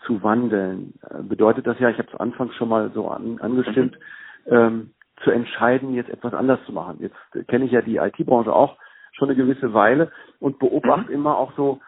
zu 0.05 0.21
wandeln, 0.21 0.93
äh, 1.09 1.21
bedeutet 1.21 1.65
das 1.65 1.79
ja, 1.79 1.89
ich 1.89 1.97
habe 1.97 2.09
es 2.11 2.19
anfangs 2.19 2.55
schon 2.55 2.69
mal 2.69 2.91
so 2.93 3.07
an, 3.07 3.39
angestimmt, 3.39 3.97
mhm. 4.45 4.53
ähm, 4.53 4.93
zu 5.23 5.31
entscheiden, 5.31 5.93
jetzt 5.93 6.09
etwas 6.09 6.33
anders 6.33 6.59
zu 6.65 6.73
machen. 6.73 6.97
Jetzt 6.99 7.47
kenne 7.47 7.65
ich 7.65 7.71
ja 7.71 7.81
die 7.81 7.97
IT-Branche 7.97 8.53
auch 8.53 8.77
schon 9.13 9.29
eine 9.29 9.37
gewisse 9.37 9.73
Weile 9.73 10.11
und 10.39 10.59
beobachte 10.59 11.09
mhm. 11.09 11.15
immer 11.15 11.37
auch 11.37 11.53
so, 11.55 11.79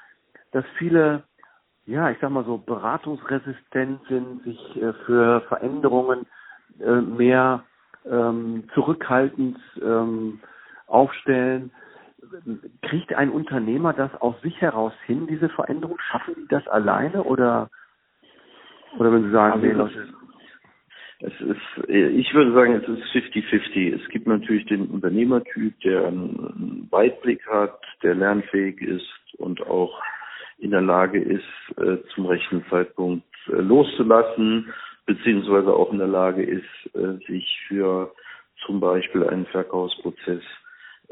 dass 0.51 0.63
viele, 0.77 1.23
ja, 1.85 2.09
ich 2.11 2.17
sag 2.21 2.29
mal 2.29 2.45
so, 2.45 2.57
beratungsresistent 2.57 4.01
sind, 4.07 4.43
sich 4.43 4.81
äh, 4.81 4.93
für 5.05 5.41
Veränderungen 5.41 6.25
äh, 6.79 7.01
mehr 7.01 7.63
ähm, 8.09 8.69
zurückhaltend 8.73 9.57
ähm, 9.81 10.39
aufstellen 10.87 11.71
kriegt 12.81 13.13
ein 13.13 13.29
Unternehmer 13.29 13.93
das 13.93 14.13
aus 14.21 14.39
sich 14.41 14.59
heraus 14.61 14.93
hin, 15.05 15.27
diese 15.27 15.49
Veränderung? 15.49 15.97
Schaffen 15.99 16.35
die 16.37 16.47
das 16.47 16.67
alleine 16.67 17.23
oder, 17.23 17.69
oder 18.97 19.11
wenn 19.11 19.23
Sie 19.23 19.31
sagen, 19.31 19.53
also 19.53 19.65
nee, 19.65 19.73
Leute, 19.73 20.07
es 21.19 21.33
ist, 21.41 21.89
ich 21.89 22.33
würde 22.33 22.53
sagen, 22.53 22.73
es 22.73 22.87
ist 22.87 23.03
50-50. 23.13 24.01
Es 24.01 24.09
gibt 24.09 24.27
natürlich 24.27 24.65
den 24.65 24.87
Unternehmertyp, 24.87 25.79
der 25.81 26.07
einen 26.07 26.87
Weitblick 26.91 27.45
hat, 27.47 27.79
der 28.03 28.15
lernfähig 28.15 28.81
ist 28.81 29.07
und 29.37 29.65
auch 29.65 30.01
in 30.57 30.71
der 30.71 30.81
Lage 30.81 31.19
ist, 31.19 31.77
äh, 31.77 31.97
zum 32.13 32.25
rechten 32.25 32.65
Zeitpunkt 32.69 33.25
äh, 33.47 33.55
loszulassen, 33.55 34.73
beziehungsweise 35.05 35.73
auch 35.73 35.91
in 35.91 35.99
der 35.99 36.07
Lage 36.07 36.43
ist, 36.43 36.95
äh, 36.95 37.17
sich 37.27 37.61
für 37.67 38.13
zum 38.65 38.79
Beispiel 38.79 39.23
einen 39.23 39.45
Verkaufsprozess 39.47 40.43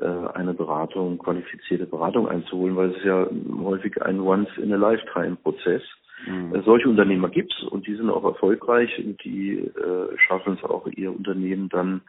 eine 0.02 0.54
Beratung, 0.54 1.20
qualifizierte 1.20 1.86
Beratung 1.86 2.28
einzuholen, 2.28 2.76
weil 2.76 2.90
es 2.92 2.98
ist 2.98 3.06
ja 3.06 3.28
häufig 3.62 4.02
ein 4.02 4.20
Once-in-a-Lifetime-Prozess. 4.20 5.84
Mhm. 6.26 6.56
Äh, 6.56 6.62
solche 6.64 6.90
Unternehmer 6.90 7.30
gibt's 7.30 7.62
und 7.64 7.88
die 7.88 7.96
sind 7.96 8.10
auch 8.10 8.24
erfolgreich 8.24 8.98
und 9.04 9.24
die 9.24 9.58
äh, 9.58 10.18
schaffen 10.18 10.58
es 10.58 10.64
auch, 10.64 10.88
ihr 10.88 11.12
Unternehmen 11.12 11.70
dann, 11.70 12.02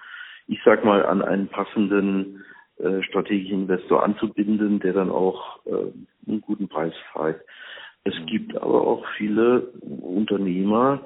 ich 0.46 0.60
sag 0.64 0.84
mal, 0.84 1.04
an 1.04 1.22
einen 1.22 1.48
passenden 1.48 2.44
äh, 2.78 3.02
strategischen 3.02 3.62
Investor 3.62 4.02
anzubinden, 4.02 4.80
der 4.80 4.92
dann 4.92 5.10
auch 5.10 5.60
äh, 5.66 6.30
einen 6.30 6.40
guten 6.40 6.68
Preis 6.68 6.92
zahlt. 7.12 7.40
Es 8.04 8.18
mhm. 8.18 8.26
gibt 8.26 8.56
aber 8.56 8.86
auch 8.86 9.04
viele 9.16 9.68
Unternehmer 9.80 11.00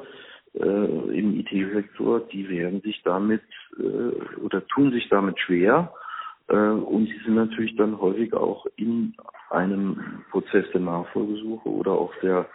äh, 0.55 0.65
im 0.65 1.39
IT-Sektor, 1.41 2.21
die 2.21 2.49
werden 2.49 2.81
sich 2.83 3.03
damit 3.05 3.43
äh, 3.79 4.41
oder 4.41 4.67
tun 4.67 4.93
sich 4.93 5.09
damit 5.09 5.39
schwer, 5.39 5.93
äh, 5.93 6.08
und 6.55 7.07
sie 7.07 7.21
sind 7.25 7.35
natürlich 7.35 7.77
dann 7.77 8.01
häufig 8.01 8.33
auch 8.33 8.67
in 8.77 9.15
einem 9.51 10.25
Prozess 10.31 10.65
der 10.73 10.81
Nachfolgesuche 10.81 11.69
oder 11.69 11.93
auch 11.93 12.13
der, 12.23 12.47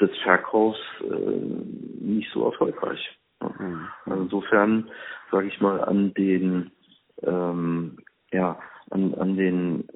des 0.00 0.10
Verkaufs 0.22 0.80
äh, 1.00 2.04
nicht 2.04 2.30
so 2.32 2.44
erfolgreich. 2.46 3.18
Mhm. 3.40 3.88
Also 4.06 4.22
insofern 4.22 4.90
sage 5.30 5.48
ich 5.48 5.60
mal 5.60 5.82
an 5.84 6.14
den 6.14 6.70
ähm, 7.22 7.98
ja 8.32 8.58
an, 8.90 9.14
an 9.14 9.36
den 9.36 9.88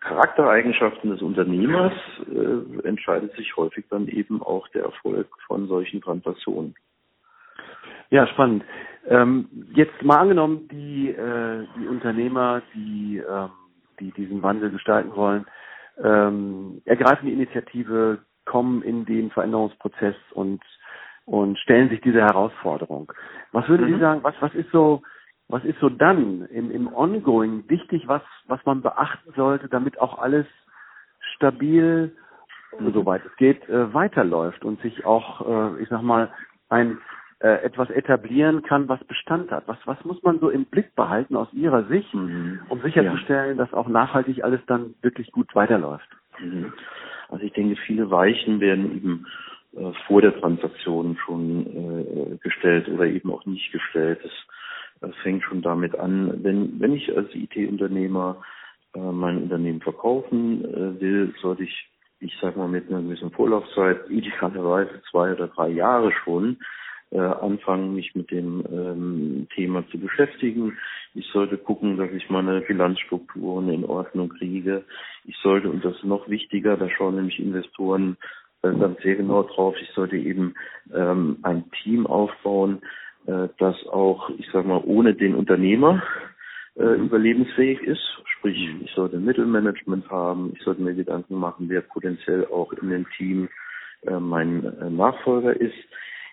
Charaktereigenschaften 0.00 1.10
des 1.10 1.22
Unternehmers 1.22 1.92
äh, 2.30 2.86
entscheidet 2.86 3.34
sich 3.36 3.56
häufig 3.56 3.86
dann 3.88 4.08
eben 4.08 4.42
auch 4.42 4.68
der 4.68 4.84
Erfolg 4.84 5.28
von 5.46 5.68
solchen 5.68 6.00
Transaktionen. 6.00 6.74
Ja, 8.10 8.26
spannend. 8.28 8.64
Ähm, 9.08 9.48
jetzt 9.74 10.02
mal 10.02 10.18
angenommen, 10.18 10.68
die, 10.68 11.10
äh, 11.10 11.66
die 11.78 11.86
Unternehmer, 11.86 12.62
die, 12.74 13.18
ähm, 13.18 13.50
die 14.00 14.10
diesen 14.12 14.42
Wandel 14.42 14.70
gestalten 14.70 15.14
wollen, 15.14 15.46
ähm, 16.02 16.82
ergreifen 16.84 17.26
die 17.26 17.32
Initiative, 17.32 18.18
kommen 18.44 18.82
in 18.82 19.04
den 19.04 19.30
Veränderungsprozess 19.30 20.16
und, 20.32 20.62
und 21.24 21.58
stellen 21.58 21.88
sich 21.88 22.00
diese 22.00 22.20
Herausforderung. 22.20 23.12
Was 23.52 23.68
würden 23.68 23.88
mhm. 23.88 23.94
Sie 23.94 24.00
sagen, 24.00 24.24
was, 24.24 24.34
was 24.40 24.54
ist 24.54 24.70
so, 24.72 25.02
was 25.48 25.64
ist 25.64 25.78
so 25.78 25.88
dann 25.88 26.46
im, 26.46 26.70
im 26.70 26.92
Ongoing 26.92 27.68
wichtig, 27.68 28.08
was, 28.08 28.22
was 28.46 28.64
man 28.64 28.82
beachten 28.82 29.32
sollte, 29.36 29.68
damit 29.68 30.00
auch 30.00 30.18
alles 30.18 30.46
stabil, 31.34 32.16
mhm. 32.78 32.92
soweit 32.92 33.24
es 33.24 33.36
geht, 33.36 33.68
äh, 33.68 33.94
weiterläuft 33.94 34.64
und 34.64 34.80
sich 34.82 35.04
auch, 35.04 35.76
äh, 35.76 35.82
ich 35.82 35.88
sag 35.88 36.02
mal, 36.02 36.32
ein 36.68 36.98
äh, 37.40 37.64
etwas 37.64 37.90
etablieren 37.90 38.62
kann, 38.62 38.88
was 38.88 39.02
Bestand 39.04 39.50
hat. 39.50 39.68
Was, 39.68 39.78
was 39.84 40.02
muss 40.04 40.22
man 40.22 40.40
so 40.40 40.48
im 40.48 40.64
Blick 40.64 40.94
behalten 40.94 41.36
aus 41.36 41.52
Ihrer 41.52 41.84
Sicht, 41.84 42.12
mhm. 42.14 42.60
um 42.68 42.80
sicherzustellen, 42.80 43.58
ja. 43.58 43.64
dass 43.64 43.74
auch 43.74 43.88
nachhaltig 43.88 44.42
alles 44.42 44.60
dann 44.66 44.94
wirklich 45.02 45.30
gut 45.32 45.54
weiterläuft? 45.54 46.08
Mhm. 46.38 46.72
Also 47.28 47.44
ich 47.44 47.52
denke, 47.52 47.76
viele 47.76 48.10
Weichen 48.10 48.60
werden 48.60 48.96
eben 48.96 49.26
äh, 49.76 49.92
vor 50.06 50.22
der 50.22 50.38
Transaktion 50.40 51.18
schon 51.24 51.66
äh, 51.66 52.36
gestellt 52.38 52.88
oder 52.88 53.04
eben 53.04 53.30
auch 53.30 53.44
nicht 53.44 53.70
gestellt. 53.72 54.20
Das, 54.22 54.32
das 55.00 55.16
fängt 55.22 55.42
schon 55.42 55.60
damit 55.60 55.98
an, 55.98 56.42
wenn, 56.42 56.80
wenn 56.80 56.92
ich 56.94 57.14
als 57.14 57.34
IT-Unternehmer 57.34 58.42
äh, 58.94 58.98
mein 58.98 59.42
Unternehmen 59.42 59.82
verkaufen 59.82 60.64
äh, 60.64 61.00
will, 61.00 61.34
sollte 61.42 61.64
ich, 61.64 61.88
ich 62.20 62.34
sage 62.40 62.58
mal 62.58 62.68
mit 62.68 62.88
einer 62.88 63.02
gewissen 63.02 63.30
Vorlaufzeit, 63.30 64.08
idealerweise 64.08 65.02
zwei 65.10 65.32
oder 65.32 65.48
drei 65.48 65.68
Jahre 65.68 66.12
schon, 66.24 66.58
äh, 67.10 67.18
anfangen, 67.18 67.94
mich 67.94 68.14
mit 68.14 68.30
dem 68.30 68.64
ähm, 68.70 69.48
Thema 69.54 69.86
zu 69.90 69.98
beschäftigen. 69.98 70.76
Ich 71.14 71.26
sollte 71.28 71.56
gucken, 71.56 71.96
dass 71.96 72.10
ich 72.10 72.28
meine 72.30 72.60
Bilanzstrukturen 72.60 73.68
in 73.70 73.84
Ordnung 73.84 74.28
kriege. 74.30 74.84
Ich 75.24 75.36
sollte, 75.38 75.70
und 75.70 75.84
das 75.84 75.96
ist 75.96 76.04
noch 76.04 76.28
wichtiger, 76.28 76.76
da 76.76 76.88
schauen 76.90 77.16
nämlich 77.16 77.38
Investoren 77.38 78.16
äh, 78.62 78.72
dann 78.72 78.96
sehr 79.02 79.16
genau 79.16 79.42
drauf, 79.44 79.76
ich 79.80 79.90
sollte 79.90 80.16
eben 80.16 80.54
ähm, 80.94 81.38
ein 81.42 81.70
Team 81.82 82.06
aufbauen, 82.06 82.82
äh, 83.26 83.48
das 83.58 83.76
auch, 83.86 84.30
ich 84.38 84.46
sag 84.52 84.66
mal, 84.66 84.82
ohne 84.84 85.14
den 85.14 85.34
Unternehmer 85.34 86.02
äh, 86.76 86.94
überlebensfähig 86.94 87.80
ist. 87.82 88.02
Sprich, 88.36 88.68
ich 88.82 88.90
sollte 88.92 89.18
Mittelmanagement 89.18 90.10
haben, 90.10 90.52
ich 90.54 90.62
sollte 90.62 90.82
mir 90.82 90.94
Gedanken 90.94 91.36
machen, 91.36 91.68
wer 91.68 91.80
potenziell 91.80 92.46
auch 92.46 92.72
in 92.72 92.90
dem 92.90 93.06
Team 93.16 93.48
äh, 94.02 94.18
mein 94.18 94.64
äh, 94.64 94.90
Nachfolger 94.90 95.58
ist. 95.58 95.74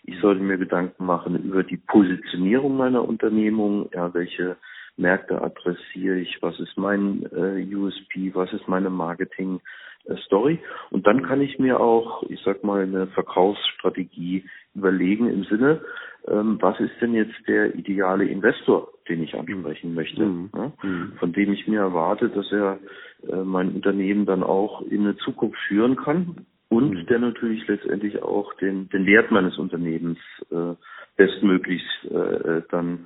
Ich 0.06 0.20
sollte 0.20 0.44
mir 0.44 0.58
Gedanken 0.58 1.06
machen 1.06 1.42
über 1.44 1.64
die 1.64 1.78
Positionierung 1.78 2.76
meiner 2.76 3.08
Unternehmung, 3.08 3.90
ja, 3.94 4.14
welche 4.14 4.58
Märkte 4.98 5.42
adressiere 5.42 6.20
ich, 6.20 6.38
was 6.42 6.60
ist 6.60 6.78
mein 6.78 7.26
äh, 7.32 7.76
USP, 7.76 8.32
was 8.36 8.52
ist 8.54 8.68
meine 8.68 8.90
Marketing 8.90 9.60
äh, 10.06 10.16
Story 10.26 10.60
und 10.92 11.08
dann 11.08 11.24
kann 11.24 11.42
ich 11.42 11.58
mir 11.58 11.80
auch, 11.80 12.24
ich 12.30 12.42
sag 12.44 12.64
mal, 12.64 12.84
eine 12.84 13.08
Verkaufsstrategie 13.08 14.46
überlegen 14.76 15.30
im 15.30 15.46
Sinne, 15.46 15.82
ähm, 16.28 16.58
was 16.62 16.80
ist 16.80 16.94
denn 17.02 17.14
jetzt 17.14 17.36
der 17.48 17.74
ideale 17.76 18.26
Investor, 18.26 18.90
den 19.10 19.24
ich 19.24 19.34
ansprechen 19.36 19.94
möchte, 19.94 20.24
Mhm. 20.24 20.50
ne? 20.54 20.74
Mhm. 20.84 21.14
von 21.20 21.34
dem 21.34 21.54
ich 21.54 21.68
mir 21.68 21.80
erwarte, 21.80 22.30
dass 22.30 22.52
er 22.52 22.80
äh, 23.28 23.36
mein 23.38 23.72
Unternehmen 23.72 24.26
dann 24.26 24.44
auch 24.44 24.82
in 24.82 25.02
eine 25.02 25.16
Zukunft 25.18 25.58
führen 25.68 25.96
kann 25.96 26.46
und 26.74 26.94
Mhm. 26.96 27.06
der 27.06 27.20
natürlich 27.20 27.68
letztendlich 27.68 28.24
auch 28.24 28.52
den, 28.56 28.90
den 28.90 29.06
Wert 29.06 29.30
meines 29.30 29.58
Unternehmens 29.60 30.18
äh, 30.50 30.74
bestmöglichst 31.18 32.06
äh, 32.06 32.64
dann 32.72 33.06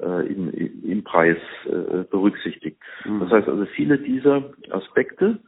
äh, 0.00 0.26
im, 0.26 0.50
im 0.84 1.02
Preis 1.02 1.38
äh, 1.64 2.04
berücksichtigt. 2.10 2.78
Mhm. 3.06 3.20
Das 3.20 3.30
heißt 3.30 3.48
also, 3.48 3.64
viele 3.74 3.98
dieser 3.98 4.52
Aspekte, 4.70 5.38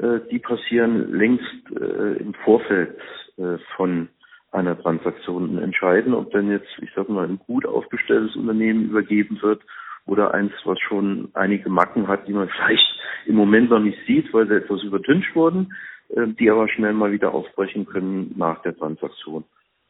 äh, 0.00 0.18
die 0.30 0.40
passieren 0.40 1.12
längst 1.16 1.70
äh, 1.80 2.16
im 2.18 2.34
Vorfeld 2.44 2.98
äh, 3.36 3.58
von 3.76 4.08
einer 4.50 4.76
Transaktion 4.80 5.50
und 5.50 5.58
entscheiden, 5.58 6.14
ob 6.14 6.32
denn 6.32 6.50
jetzt, 6.50 6.70
ich 6.82 6.90
sag 6.96 7.08
mal, 7.08 7.28
ein 7.28 7.38
gut 7.38 7.64
aufgestelltes 7.64 8.34
Unternehmen 8.34 8.86
übergeben 8.86 9.38
wird 9.40 9.62
oder 10.06 10.34
eins, 10.34 10.52
was 10.64 10.80
schon 10.80 11.28
einige 11.34 11.70
Macken 11.70 12.08
hat, 12.08 12.26
die 12.26 12.32
man 12.32 12.48
vielleicht 12.56 13.00
im 13.26 13.36
Moment 13.36 13.70
noch 13.70 13.80
nicht 13.80 13.98
sieht, 14.04 14.32
weil 14.34 14.48
sie 14.48 14.56
etwas 14.56 14.82
übertüncht 14.82 15.34
wurden, 15.36 15.68
äh, 15.70 15.93
die 16.08 16.50
aber 16.50 16.68
schnell 16.68 16.92
mal 16.92 17.12
wieder 17.12 17.32
aufbrechen 17.34 17.86
können 17.86 18.34
nach 18.36 18.62
der 18.62 18.76
Transaktion. 18.76 19.44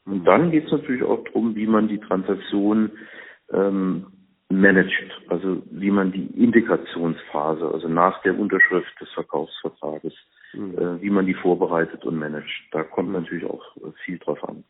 Und 0.06 0.24
dann 0.24 0.50
geht 0.50 0.66
es 0.66 0.72
natürlich 0.72 1.02
auch 1.02 1.24
darum, 1.24 1.54
wie 1.54 1.66
man 1.66 1.88
die 1.88 1.98
Transaktion 1.98 2.90
ähm, 3.52 4.06
managt, 4.50 5.22
also 5.28 5.62
wie 5.70 5.90
man 5.90 6.12
die 6.12 6.26
Integrationsphase, 6.42 7.66
also 7.66 7.88
nach 7.88 8.20
der 8.22 8.38
Unterschrift 8.38 9.00
des 9.00 9.10
Verkaufsvertrages, 9.12 10.12
äh, 10.54 11.02
wie 11.02 11.10
man 11.10 11.26
die 11.26 11.34
vorbereitet 11.34 12.04
und 12.04 12.18
managt. 12.18 12.68
Da 12.72 12.82
kommt 12.82 13.12
natürlich 13.12 13.44
auch 13.44 13.76
äh, 13.78 13.90
viel 14.04 14.18
drauf 14.18 14.42
an. 14.48 14.64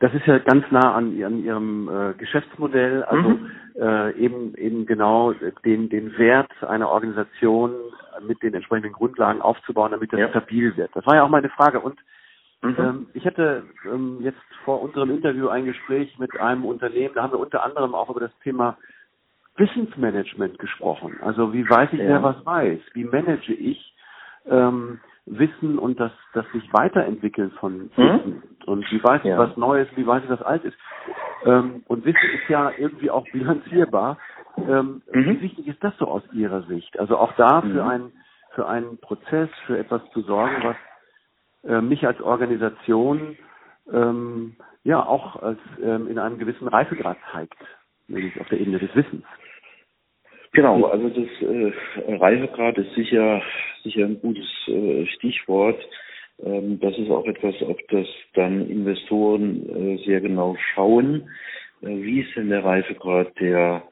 Das 0.00 0.12
ist 0.12 0.26
ja 0.26 0.38
ganz 0.38 0.64
nah 0.70 0.94
an, 0.94 1.22
an 1.22 1.42
Ihrem 1.42 1.88
äh, 1.88 2.12
Geschäftsmodell, 2.18 3.02
also 3.04 3.28
Mhm. 3.30 3.50
äh, 3.76 4.12
eben 4.18 4.54
eben 4.56 4.86
genau 4.86 5.32
den 5.64 5.88
den 5.88 6.18
Wert 6.18 6.50
einer 6.62 6.88
Organisation 6.90 7.72
mit 8.20 8.42
den 8.42 8.54
entsprechenden 8.54 8.92
Grundlagen 8.92 9.40
aufzubauen, 9.42 9.92
damit 9.92 10.12
das 10.12 10.20
Ja. 10.20 10.28
stabil 10.30 10.76
wird. 10.76 10.90
Das 10.94 11.06
war 11.06 11.16
ja 11.16 11.22
auch 11.24 11.28
meine 11.28 11.50
Frage. 11.50 11.80
Und 11.80 11.98
Mhm. 12.62 12.76
ähm, 12.78 13.06
ich 13.12 13.26
hatte 13.26 13.64
ähm, 13.84 14.18
jetzt 14.20 14.40
vor 14.64 14.80
unserem 14.80 15.10
Interview 15.10 15.48
ein 15.48 15.66
Gespräch 15.66 16.18
mit 16.18 16.38
einem 16.40 16.64
Unternehmen, 16.64 17.14
da 17.14 17.22
haben 17.22 17.32
wir 17.32 17.38
unter 17.38 17.62
anderem 17.62 17.94
auch 17.94 18.10
über 18.10 18.20
das 18.20 18.36
Thema 18.42 18.76
Wissensmanagement 19.56 20.58
gesprochen. 20.58 21.16
Also 21.20 21.52
wie 21.52 21.68
weiß 21.68 21.92
ich, 21.92 22.00
Ja. 22.00 22.08
wer 22.08 22.22
was 22.22 22.44
weiß? 22.44 22.80
Wie 22.92 23.04
manage 23.04 23.52
ich 23.52 23.94
ähm, 24.46 25.00
Wissen 25.26 25.78
und 25.78 25.98
das, 25.98 26.12
das 26.34 26.50
sich 26.52 26.72
weiterentwickeln 26.72 27.50
von 27.52 27.90
Wissen? 27.96 28.42
Und 28.66 28.90
wie 28.92 29.02
weiß 29.02 29.20
ich, 29.24 29.30
Ja. 29.30 29.38
was 29.38 29.56
Neues, 29.56 29.88
wie 29.96 30.06
weiß 30.06 30.24
ich, 30.24 30.30
was 30.30 30.42
alt 30.42 30.64
ist? 30.64 30.76
Ähm, 31.44 31.82
und 31.88 32.04
Wissen 32.04 32.30
ist 32.34 32.48
ja 32.48 32.72
irgendwie 32.76 33.10
auch 33.10 33.26
bilanzierbar. 33.28 34.18
Ähm, 34.58 35.02
Mhm. 35.12 35.30
Wie 35.30 35.42
wichtig 35.42 35.68
ist 35.68 35.82
das 35.82 35.96
so 35.98 36.06
aus 36.08 36.22
Ihrer 36.32 36.62
Sicht? 36.62 36.98
Also 36.98 37.16
auch 37.18 37.32
da 37.36 37.62
für 37.62 37.82
Mhm. 37.84 37.88
einen 37.90 38.12
für 38.54 38.66
einen 38.66 38.96
Prozess, 38.98 39.50
für 39.66 39.78
etwas 39.78 40.00
zu 40.12 40.22
sorgen, 40.22 40.54
was 40.62 40.76
äh, 41.70 41.80
mich 41.82 42.06
als 42.06 42.20
Organisation 42.22 43.36
ähm, 43.92 44.56
ja 44.82 45.04
auch 45.04 45.36
als 45.42 45.58
ähm, 45.82 46.08
in 46.08 46.18
einem 46.18 46.38
gewissen 46.38 46.68
Reifegrad 46.68 47.18
zeigt, 47.32 47.58
nämlich 48.08 48.40
auf 48.40 48.48
der 48.48 48.60
Ebene 48.60 48.78
des 48.78 48.94
Wissens. 48.96 49.24
Genau, 50.52 50.86
also 50.86 51.10
das 51.10 51.28
äh, 51.42 51.72
Reifegrad 52.16 52.78
ist 52.78 52.94
sicher 52.94 53.42
sicher 53.82 54.06
ein 54.06 54.20
gutes 54.20 54.48
äh, 54.68 55.06
Stichwort. 55.06 55.78
Ähm, 56.42 56.80
das 56.80 56.96
ist 56.98 57.10
auch 57.10 57.26
etwas, 57.26 57.54
auf 57.62 57.78
das 57.90 58.06
dann 58.34 58.68
Investoren 58.68 59.68
äh, 59.68 60.04
sehr 60.04 60.20
genau 60.20 60.56
schauen. 60.74 61.28
Äh, 61.82 61.88
wie 61.88 62.20
ist 62.20 62.34
denn 62.36 62.48
der 62.48 62.64
Reifegrad 62.64 63.38
der 63.40 63.82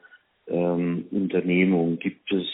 ähm, 0.49 1.07
Unternehmung? 1.11 1.99
Gibt 1.99 2.33
es 2.33 2.47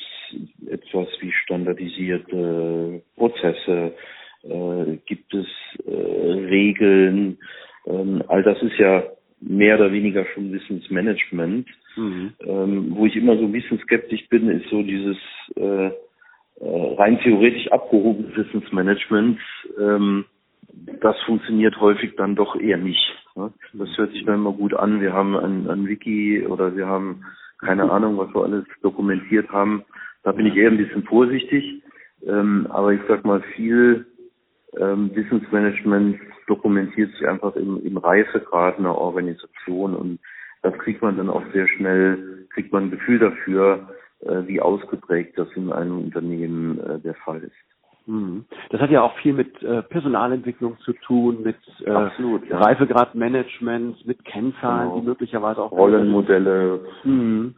etwas 0.68 1.08
wie 1.20 1.32
standardisierte 1.32 3.02
Prozesse? 3.16 3.94
Äh, 4.42 4.96
gibt 5.06 5.34
es 5.34 5.46
äh, 5.86 5.90
Regeln? 5.90 7.38
Ähm, 7.86 8.22
all 8.28 8.42
das 8.42 8.62
ist 8.62 8.78
ja 8.78 9.02
mehr 9.40 9.76
oder 9.76 9.92
weniger 9.92 10.24
schon 10.26 10.52
Wissensmanagement. 10.52 11.66
Ähm, 12.46 12.92
wo 12.94 13.06
ich 13.06 13.16
immer 13.16 13.36
so 13.36 13.44
ein 13.44 13.52
bisschen 13.52 13.78
skeptisch 13.80 14.28
bin, 14.28 14.48
ist 14.48 14.68
so 14.70 14.82
dieses 14.82 15.16
äh, 15.56 15.90
äh, 16.60 16.94
rein 16.96 17.18
theoretisch 17.20 17.70
abgehobene 17.72 18.36
Wissensmanagement. 18.36 19.38
Ähm, 19.78 20.24
das 21.00 21.20
funktioniert 21.22 21.80
häufig 21.80 22.16
dann 22.16 22.36
doch 22.36 22.54
eher 22.56 22.76
nicht. 22.76 23.10
Ne? 23.34 23.52
Das 23.72 23.88
hört 23.96 24.12
sich 24.12 24.24
dann 24.24 24.36
immer 24.36 24.52
gut 24.52 24.74
an. 24.74 25.00
Wir 25.00 25.12
haben 25.12 25.36
ein, 25.36 25.68
ein 25.68 25.86
Wiki 25.86 26.46
oder 26.46 26.76
wir 26.76 26.86
haben 26.86 27.24
keine 27.60 27.90
Ahnung, 27.90 28.18
was 28.18 28.34
wir 28.34 28.44
alles 28.44 28.64
dokumentiert 28.82 29.50
haben. 29.50 29.84
Da 30.22 30.32
bin 30.32 30.46
ich 30.46 30.56
eher 30.56 30.70
ein 30.70 30.76
bisschen 30.76 31.04
vorsichtig. 31.04 31.82
Ähm, 32.26 32.66
aber 32.70 32.92
ich 32.92 33.00
sag 33.08 33.24
mal, 33.24 33.42
viel 33.54 34.06
ähm, 34.78 35.10
Wissensmanagement 35.14 36.20
dokumentiert 36.46 37.10
sich 37.12 37.26
einfach 37.26 37.56
im, 37.56 37.84
im 37.84 37.96
Reifegrad 37.96 38.78
einer 38.78 38.96
Organisation 38.96 39.94
und 39.94 40.20
das 40.62 40.74
kriegt 40.78 41.00
man 41.00 41.16
dann 41.16 41.30
auch 41.30 41.42
sehr 41.52 41.66
schnell, 41.68 42.46
kriegt 42.52 42.72
man 42.72 42.84
ein 42.84 42.90
Gefühl 42.90 43.18
dafür, 43.18 43.88
äh, 44.20 44.42
wie 44.46 44.60
ausgeprägt 44.60 45.38
das 45.38 45.48
in 45.56 45.72
einem 45.72 45.98
Unternehmen 45.98 46.78
äh, 46.80 46.98
der 47.00 47.14
Fall 47.14 47.42
ist. 47.42 47.79
Mhm. 48.06 48.44
Das 48.70 48.80
hat 48.80 48.90
ja 48.90 49.02
auch 49.02 49.14
viel 49.18 49.32
mit 49.32 49.62
äh, 49.62 49.82
Personalentwicklung 49.82 50.78
zu 50.80 50.92
tun, 50.92 51.42
mit 51.42 51.56
äh, 51.84 51.90
Absolut, 51.90 52.48
ja. 52.48 52.58
Reifegradmanagement, 52.58 54.06
mit 54.06 54.24
Kennzahlen, 54.24 54.88
Genau. 54.90 55.00
die 55.00 55.06
möglicherweise 55.06 55.62
auch 55.62 55.72
Rollenmodelle. 55.72 56.80
Mhm. 57.04 57.54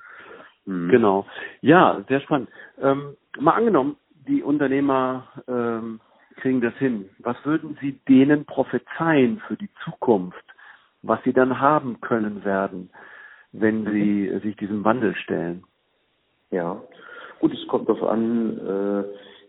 Mhm. 0.66 0.88
Genau. 0.90 1.26
Ja, 1.60 2.04
sehr 2.08 2.20
spannend. 2.20 2.48
Ähm, 2.80 3.16
mal 3.38 3.52
angenommen, 3.52 3.96
die 4.28 4.42
Unternehmer 4.42 5.26
ähm, 5.48 6.00
kriegen 6.36 6.60
das 6.60 6.74
hin. 6.74 7.08
Was 7.18 7.36
würden 7.44 7.76
Sie 7.80 7.98
denen 8.08 8.44
prophezeien 8.44 9.40
für 9.46 9.56
die 9.56 9.70
Zukunft, 9.84 10.44
was 11.02 11.22
sie 11.24 11.32
dann 11.32 11.60
haben 11.60 12.00
können 12.00 12.44
werden, 12.44 12.90
wenn 13.52 13.84
sie 13.86 14.38
sich 14.42 14.56
diesem 14.56 14.84
Wandel 14.84 15.14
stellen? 15.16 15.64
Ja, 16.50 16.80
gut, 17.40 17.52
es 17.52 17.66
kommt 17.66 17.88
darauf 17.88 18.04
an, 18.04 18.58
äh, 18.58 19.04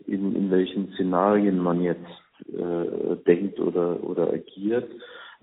in, 0.08 0.36
in 0.36 0.52
welchen 0.52 0.94
Szenarien 0.94 1.60
man 1.60 1.82
jetzt 1.82 2.24
äh, 2.48 3.16
denkt 3.28 3.60
oder, 3.60 4.04
oder 4.04 4.32
agiert. 4.32 4.90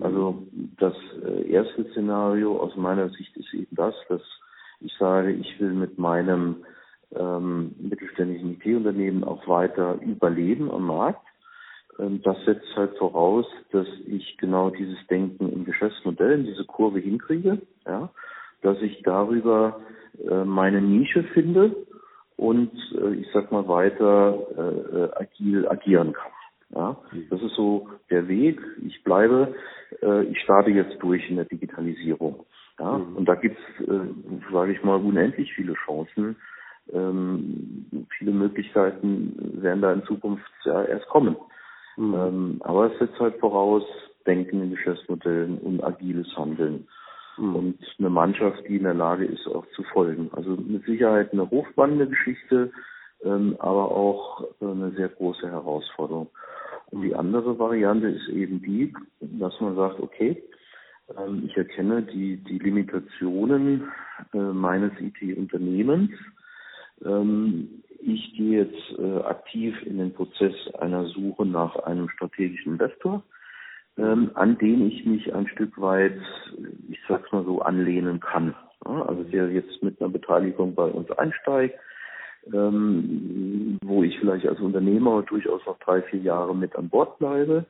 Also 0.01 0.46
das 0.79 0.94
äh, 1.25 1.51
erste 1.51 1.85
Szenario 1.90 2.59
aus 2.59 2.77
meiner 2.77 3.09
Sicht 3.11 3.37
ist 3.37 3.53
eben 3.55 3.75
das, 3.77 3.94
dass 4.09 4.23
ich 4.81 4.92
sage, 4.99 5.33
ich 5.33 5.61
will 5.61 5.73
mit 5.73 5.99
meinem 5.99 6.64
ähm, 7.14 7.75
mittelständischen 7.79 8.55
IT-Unternehmen 8.55 9.25
auch 9.25 9.46
weiter 9.46 9.99
überleben 10.01 10.70
am 10.70 10.87
Markt. 10.87 11.27
Ähm, 11.99 12.23
das 12.23 12.37
setzt 12.44 12.75
halt 12.77 12.96
voraus, 12.96 13.46
dass 13.73 13.87
ich 14.07 14.37
genau 14.38 14.70
dieses 14.70 14.99
Denken 15.09 15.51
in 15.51 15.64
Geschäftsmodellen, 15.64 16.44
diese 16.44 16.64
Kurve 16.64 16.99
hinkriege, 16.99 17.61
ja, 17.87 18.11
dass 18.62 18.81
ich 18.81 19.03
darüber 19.03 19.81
äh, 20.29 20.44
meine 20.44 20.81
Nische 20.81 21.25
finde 21.35 21.77
und 22.40 22.72
äh, 22.94 23.14
ich 23.16 23.29
sag 23.35 23.53
mal 23.53 23.68
weiter 23.68 24.38
äh, 24.57 25.22
agil 25.22 25.68
agieren 25.68 26.14
kann. 26.14 26.33
Ja, 26.74 26.96
das 27.29 27.42
ist 27.42 27.55
so 27.55 27.88
der 28.11 28.29
Weg. 28.29 28.59
Ich 28.87 29.05
bleibe, 29.05 29.55
äh, 30.03 30.22
ich 30.24 30.40
starte 30.40 30.70
jetzt 30.70 30.96
durch 31.03 31.29
in 31.29 31.37
der 31.37 31.44
Digitalisierung. 31.44 32.46
Ja, 32.79 32.92
und 32.92 33.26
da 33.29 33.35
gibt's, 33.35 33.61
äh, 33.81 34.53
sage 34.53 34.72
ich 34.72 34.83
mal, 34.83 34.96
unendlich 34.96 35.53
viele 35.53 35.74
Chancen. 35.85 36.37
Ähm, 36.92 38.07
viele 38.16 38.31
Möglichkeiten 38.31 39.61
werden 39.61 39.83
da 39.83 39.92
in 39.92 40.05
Zukunft 40.05 40.50
ja 40.64 40.83
erst 40.85 41.09
kommen. 41.09 41.37
Ähm, 41.98 42.61
aber 42.61 42.90
es 42.90 42.98
setzt 42.98 43.20
halt 43.20 43.37
voraus, 43.37 43.83
Denken 44.26 44.62
in 44.62 44.70
Geschäftsmodellen 44.70 45.59
und 45.59 45.83
agiles 45.83 46.29
Handeln. 46.37 46.87
Und 47.40 47.79
eine 47.98 48.11
Mannschaft, 48.11 48.62
die 48.68 48.76
in 48.76 48.85
der 48.85 48.94
Lage 48.94 49.24
ist, 49.24 49.46
auch 49.46 49.66
zu 49.74 49.83
folgen. 49.85 50.31
Also 50.33 50.50
mit 50.50 50.85
Sicherheit 50.85 51.33
eine 51.33 51.48
hochspannende 51.48 52.07
Geschichte, 52.07 52.70
ähm, 53.24 53.57
aber 53.59 53.90
auch 53.90 54.44
äh, 54.61 54.66
eine 54.66 54.90
sehr 54.92 55.09
große 55.09 55.50
Herausforderung. 55.50 56.29
Und 56.90 57.03
die 57.03 57.14
andere 57.14 57.59
Variante 57.59 58.09
ist 58.09 58.29
eben 58.29 58.61
die, 58.61 58.92
dass 59.20 59.59
man 59.61 59.74
sagt, 59.76 60.00
okay, 60.00 60.42
ähm, 61.16 61.44
ich 61.46 61.57
erkenne 61.57 62.03
die, 62.03 62.37
die 62.37 62.59
Limitationen 62.59 63.90
äh, 64.35 64.38
meines 64.38 64.92
IT-Unternehmens. 65.00 66.11
Ähm, 67.05 67.83
ich 68.00 68.35
gehe 68.37 68.64
jetzt 68.64 68.98
äh, 68.98 69.18
aktiv 69.22 69.74
in 69.85 69.98
den 69.98 70.12
Prozess 70.12 70.55
einer 70.79 71.07
Suche 71.07 71.46
nach 71.46 71.76
einem 71.76 72.09
strategischen 72.11 72.72
Investor, 72.72 73.22
ähm, 74.01 74.31
an 74.35 74.57
den 74.59 74.87
ich 74.87 75.05
mich 75.05 75.35
ein 75.35 75.47
Stück 75.49 75.81
weit, 75.81 76.19
ich 76.89 76.99
sag's 77.09 77.31
mal 77.33 77.45
so, 77.45 77.61
anlehnen 77.61 78.21
kann. 78.21 78.55
Ja, 78.87 79.03
also 79.03 79.23
der 79.25 79.51
jetzt 79.51 79.83
mit 79.83 80.01
einer 80.01 80.11
Beteiligung 80.11 80.75
bei 80.75 80.87
uns 80.87 81.11
einsteigt, 81.13 81.79
ähm, 82.53 83.79
wo 83.85 84.03
ich 84.03 84.19
vielleicht 84.19 84.47
als 84.47 84.61
Unternehmer 84.61 85.23
durchaus 85.23 85.61
noch 85.67 85.79
drei, 85.81 86.01
vier 86.03 86.21
Jahre 86.21 86.57
mit 86.57 86.75
an 86.77 86.89
Bord 86.89 87.19
bleibe, 87.19 87.67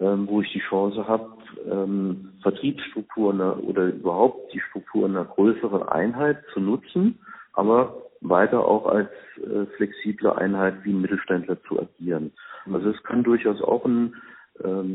ähm, 0.00 0.26
wo 0.28 0.40
ich 0.40 0.52
die 0.52 0.62
Chance 0.68 1.06
habe, 1.06 1.30
ähm, 1.70 2.32
Vertriebsstrukturen 2.42 3.40
oder 3.40 3.86
überhaupt 3.86 4.52
die 4.52 4.60
Struktur 4.60 5.06
einer 5.06 5.24
größeren 5.24 5.84
Einheit 5.84 6.38
zu 6.52 6.60
nutzen, 6.60 7.20
aber 7.52 8.02
weiter 8.20 8.64
auch 8.66 8.86
als 8.86 9.10
äh, 9.36 9.66
flexible 9.76 10.32
Einheit 10.32 10.74
wie 10.84 10.92
ein 10.92 11.00
Mittelständler 11.00 11.62
zu 11.62 11.80
agieren. 11.80 12.32
Also 12.70 12.90
es 12.90 13.02
kann 13.04 13.22
durchaus 13.22 13.62
auch 13.62 13.84
ein 13.84 14.14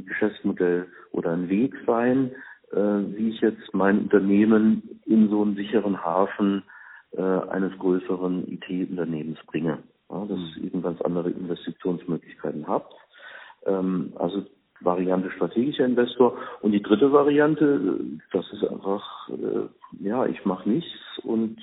Geschäftsmodell 0.06 0.88
oder 1.12 1.32
ein 1.32 1.50
Weg 1.50 1.74
sein, 1.86 2.32
äh, 2.72 2.78
wie 2.78 3.30
ich 3.30 3.42
jetzt 3.42 3.74
mein 3.74 4.00
Unternehmen 4.00 5.00
in 5.06 5.30
so 5.30 5.42
einen 5.42 5.56
sicheren 5.56 6.04
Hafen 6.04 6.64
äh, 7.12 7.22
eines 7.22 7.78
größeren 7.80 8.48
IT-Unternehmens 8.52 9.40
bringe. 9.48 9.80
Ja, 10.10 10.26
dass 10.26 10.40
ich 10.40 10.64
eben 10.64 10.82
ganz 10.82 11.02
andere 11.02 11.30
Investitionsmöglichkeiten 11.32 12.68
habe. 12.68 12.86
Ähm, 13.66 14.14
also 14.18 14.46
Variante 14.82 15.32
strategischer 15.32 15.86
Investor. 15.86 16.38
Und 16.62 16.74
die 16.74 16.84
dritte 16.84 17.12
Variante, 17.12 17.98
das 18.32 18.46
ist 18.52 18.64
einfach, 18.66 19.30
äh, 19.30 20.04
ja, 20.06 20.26
ich 20.26 20.44
mache 20.46 20.70
nichts 20.70 20.94
und 21.24 21.58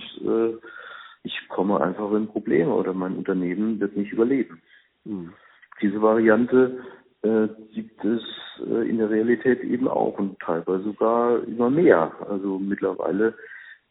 ich 1.24 1.48
komme 1.48 1.80
einfach 1.80 2.10
in 2.12 2.26
Probleme 2.26 2.72
oder 2.72 2.94
mein 2.94 3.16
Unternehmen 3.16 3.78
wird 3.80 3.96
nicht 3.96 4.12
überleben. 4.12 4.60
Mhm. 5.04 5.32
Diese 5.80 6.00
Variante 6.00 6.78
äh, 7.22 7.48
gibt 7.72 8.04
es 8.04 8.22
äh, 8.66 8.88
in 8.88 8.98
der 8.98 9.10
Realität 9.10 9.62
eben 9.62 9.88
auch 9.88 10.18
und 10.18 10.38
teilweise 10.40 10.84
sogar 10.84 11.42
immer 11.44 11.70
mehr. 11.70 12.12
Also 12.28 12.58
mittlerweile 12.58 13.34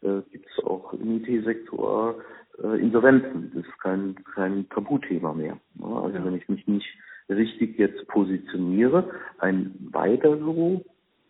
äh, 0.02 0.22
gibt 0.32 0.48
es 0.50 0.64
auch 0.64 0.94
im 0.94 1.18
IT-Sektor 1.24 2.16
äh, 2.62 2.80
Insolvenzen. 2.80 3.52
Das 3.54 3.66
ist 3.66 3.80
kein, 3.80 4.16
kein 4.36 4.68
Tabuthema 4.70 5.34
mehr. 5.34 5.58
Also 5.82 6.18
ja. 6.18 6.26
wenn 6.26 6.36
ich 6.36 6.48
mich 6.50 6.68
nicht 6.68 6.88
richtig 7.30 7.78
jetzt 7.80 8.08
positioniere, 8.08 9.10
ein 9.40 9.76
weiter 9.92 10.38
so 10.38 10.84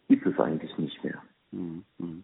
gibt 0.07 0.25
es 0.25 0.39
eigentlich 0.39 0.77
nicht 0.77 1.03
mehr. 1.03 1.21
Mhm. 1.51 2.23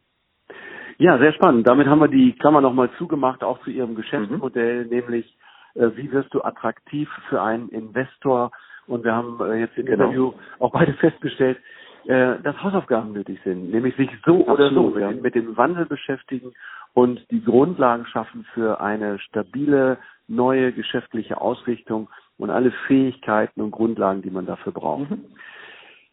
Ja, 0.97 1.19
sehr 1.19 1.33
spannend. 1.33 1.67
Damit 1.67 1.87
haben 1.87 1.99
wir 1.99 2.07
die 2.07 2.33
Klammer 2.33 2.61
nochmal 2.61 2.89
zugemacht, 2.97 3.43
auch 3.43 3.61
zu 3.61 3.69
Ihrem 3.69 3.95
Geschäftsmodell, 3.95 4.85
mhm. 4.85 4.89
nämlich 4.89 5.37
äh, 5.75 5.91
wie 5.95 6.11
wirst 6.11 6.33
du 6.33 6.41
attraktiv 6.41 7.09
für 7.29 7.41
einen 7.41 7.69
Investor? 7.69 8.51
Und 8.87 9.03
wir 9.03 9.13
haben 9.13 9.37
äh, 9.41 9.59
jetzt 9.59 9.77
im 9.77 9.85
genau. 9.85 10.05
Interview 10.05 10.33
auch 10.59 10.71
beide 10.71 10.93
festgestellt, 10.93 11.57
äh, 12.05 12.39
dass 12.41 12.61
Hausaufgaben 12.63 13.11
nötig 13.11 13.39
sind, 13.43 13.71
nämlich 13.71 13.95
sich 13.95 14.09
so 14.25 14.47
Absolut, 14.47 14.57
oder 14.59 14.69
so 14.71 14.99
ja. 14.99 15.11
mit 15.11 15.35
dem 15.35 15.57
Wandel 15.57 15.85
beschäftigen 15.85 16.53
und 16.93 17.25
die 17.31 17.43
Grundlagen 17.43 18.05
schaffen 18.05 18.45
für 18.53 18.79
eine 18.79 19.19
stabile, 19.19 19.97
neue 20.27 20.71
geschäftliche 20.71 21.39
Ausrichtung 21.39 22.09
und 22.37 22.49
alle 22.49 22.71
Fähigkeiten 22.87 23.61
und 23.61 23.71
Grundlagen, 23.71 24.21
die 24.21 24.29
man 24.29 24.45
dafür 24.45 24.71
braucht. 24.71 25.11
Mhm. 25.11 25.25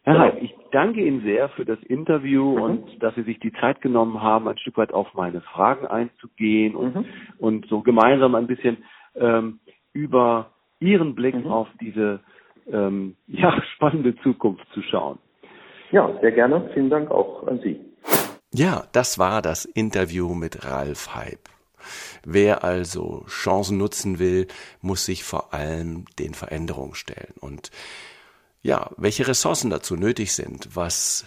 Herr 0.03 0.19
Heid, 0.19 0.43
ich 0.43 0.53
danke 0.71 1.01
Ihnen 1.01 1.23
sehr 1.23 1.49
für 1.49 1.65
das 1.65 1.81
Interview 1.83 2.55
mhm. 2.55 2.61
und 2.61 3.03
dass 3.03 3.15
Sie 3.15 3.23
sich 3.23 3.39
die 3.39 3.53
Zeit 3.53 3.81
genommen 3.81 4.21
haben, 4.21 4.47
ein 4.47 4.57
Stück 4.57 4.77
weit 4.77 4.93
auf 4.93 5.13
meine 5.15 5.41
Fragen 5.41 5.87
einzugehen 5.87 6.75
und, 6.75 6.95
mhm. 6.95 7.05
und 7.39 7.67
so 7.67 7.81
gemeinsam 7.81 8.35
ein 8.35 8.47
bisschen 8.47 8.77
ähm, 9.15 9.59
über 9.93 10.51
Ihren 10.79 11.15
Blick 11.15 11.35
mhm. 11.35 11.47
auf 11.47 11.67
diese 11.81 12.19
ähm, 12.71 13.15
ja, 13.27 13.61
spannende 13.75 14.15
Zukunft 14.17 14.65
zu 14.73 14.81
schauen. 14.81 15.19
Ja, 15.91 16.09
sehr 16.21 16.31
gerne. 16.31 16.69
Vielen 16.73 16.89
Dank 16.89 17.11
auch 17.11 17.47
an 17.47 17.59
Sie. 17.63 17.79
Ja, 18.53 18.85
das 18.91 19.19
war 19.19 19.41
das 19.41 19.65
Interview 19.65 20.33
mit 20.33 20.65
Ralf 20.65 21.13
Heib. 21.13 21.49
Wer 22.23 22.63
also 22.63 23.25
Chancen 23.27 23.77
nutzen 23.77 24.17
will, 24.17 24.47
muss 24.81 25.05
sich 25.05 25.23
vor 25.23 25.53
allem 25.53 26.05
den 26.17 26.33
Veränderungen 26.33 26.95
stellen. 26.95 27.33
Und 27.39 27.69
ja, 28.61 28.89
welche 28.97 29.27
Ressourcen 29.27 29.69
dazu 29.69 29.95
nötig 29.95 30.33
sind, 30.33 30.75
was 30.75 31.25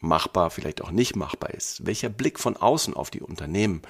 machbar, 0.00 0.50
vielleicht 0.50 0.82
auch 0.82 0.90
nicht 0.90 1.16
machbar 1.16 1.50
ist, 1.50 1.86
welcher 1.86 2.08
Blick 2.08 2.40
von 2.40 2.56
außen 2.56 2.94
auf 2.94 3.10
die 3.10 3.20
Unternehmen 3.20 3.82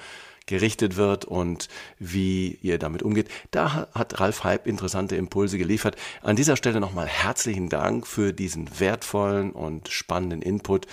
gerichtet 0.45 0.95
wird 0.95 1.25
und 1.25 1.69
wie 1.99 2.59
ihr 2.61 2.77
damit 2.77 3.03
umgeht. 3.03 3.29
Da 3.51 3.87
hat 3.93 4.19
Ralf 4.19 4.43
Heib 4.43 4.67
interessante 4.67 5.15
Impulse 5.15 5.57
geliefert. 5.57 5.95
An 6.21 6.35
dieser 6.35 6.55
Stelle 6.55 6.79
nochmal 6.79 7.07
herzlichen 7.07 7.69
Dank 7.69 8.07
für 8.07 8.33
diesen 8.33 8.79
wertvollen 8.79 9.51
und 9.51 9.89
spannenden 9.89 10.41
Input. 10.41 10.87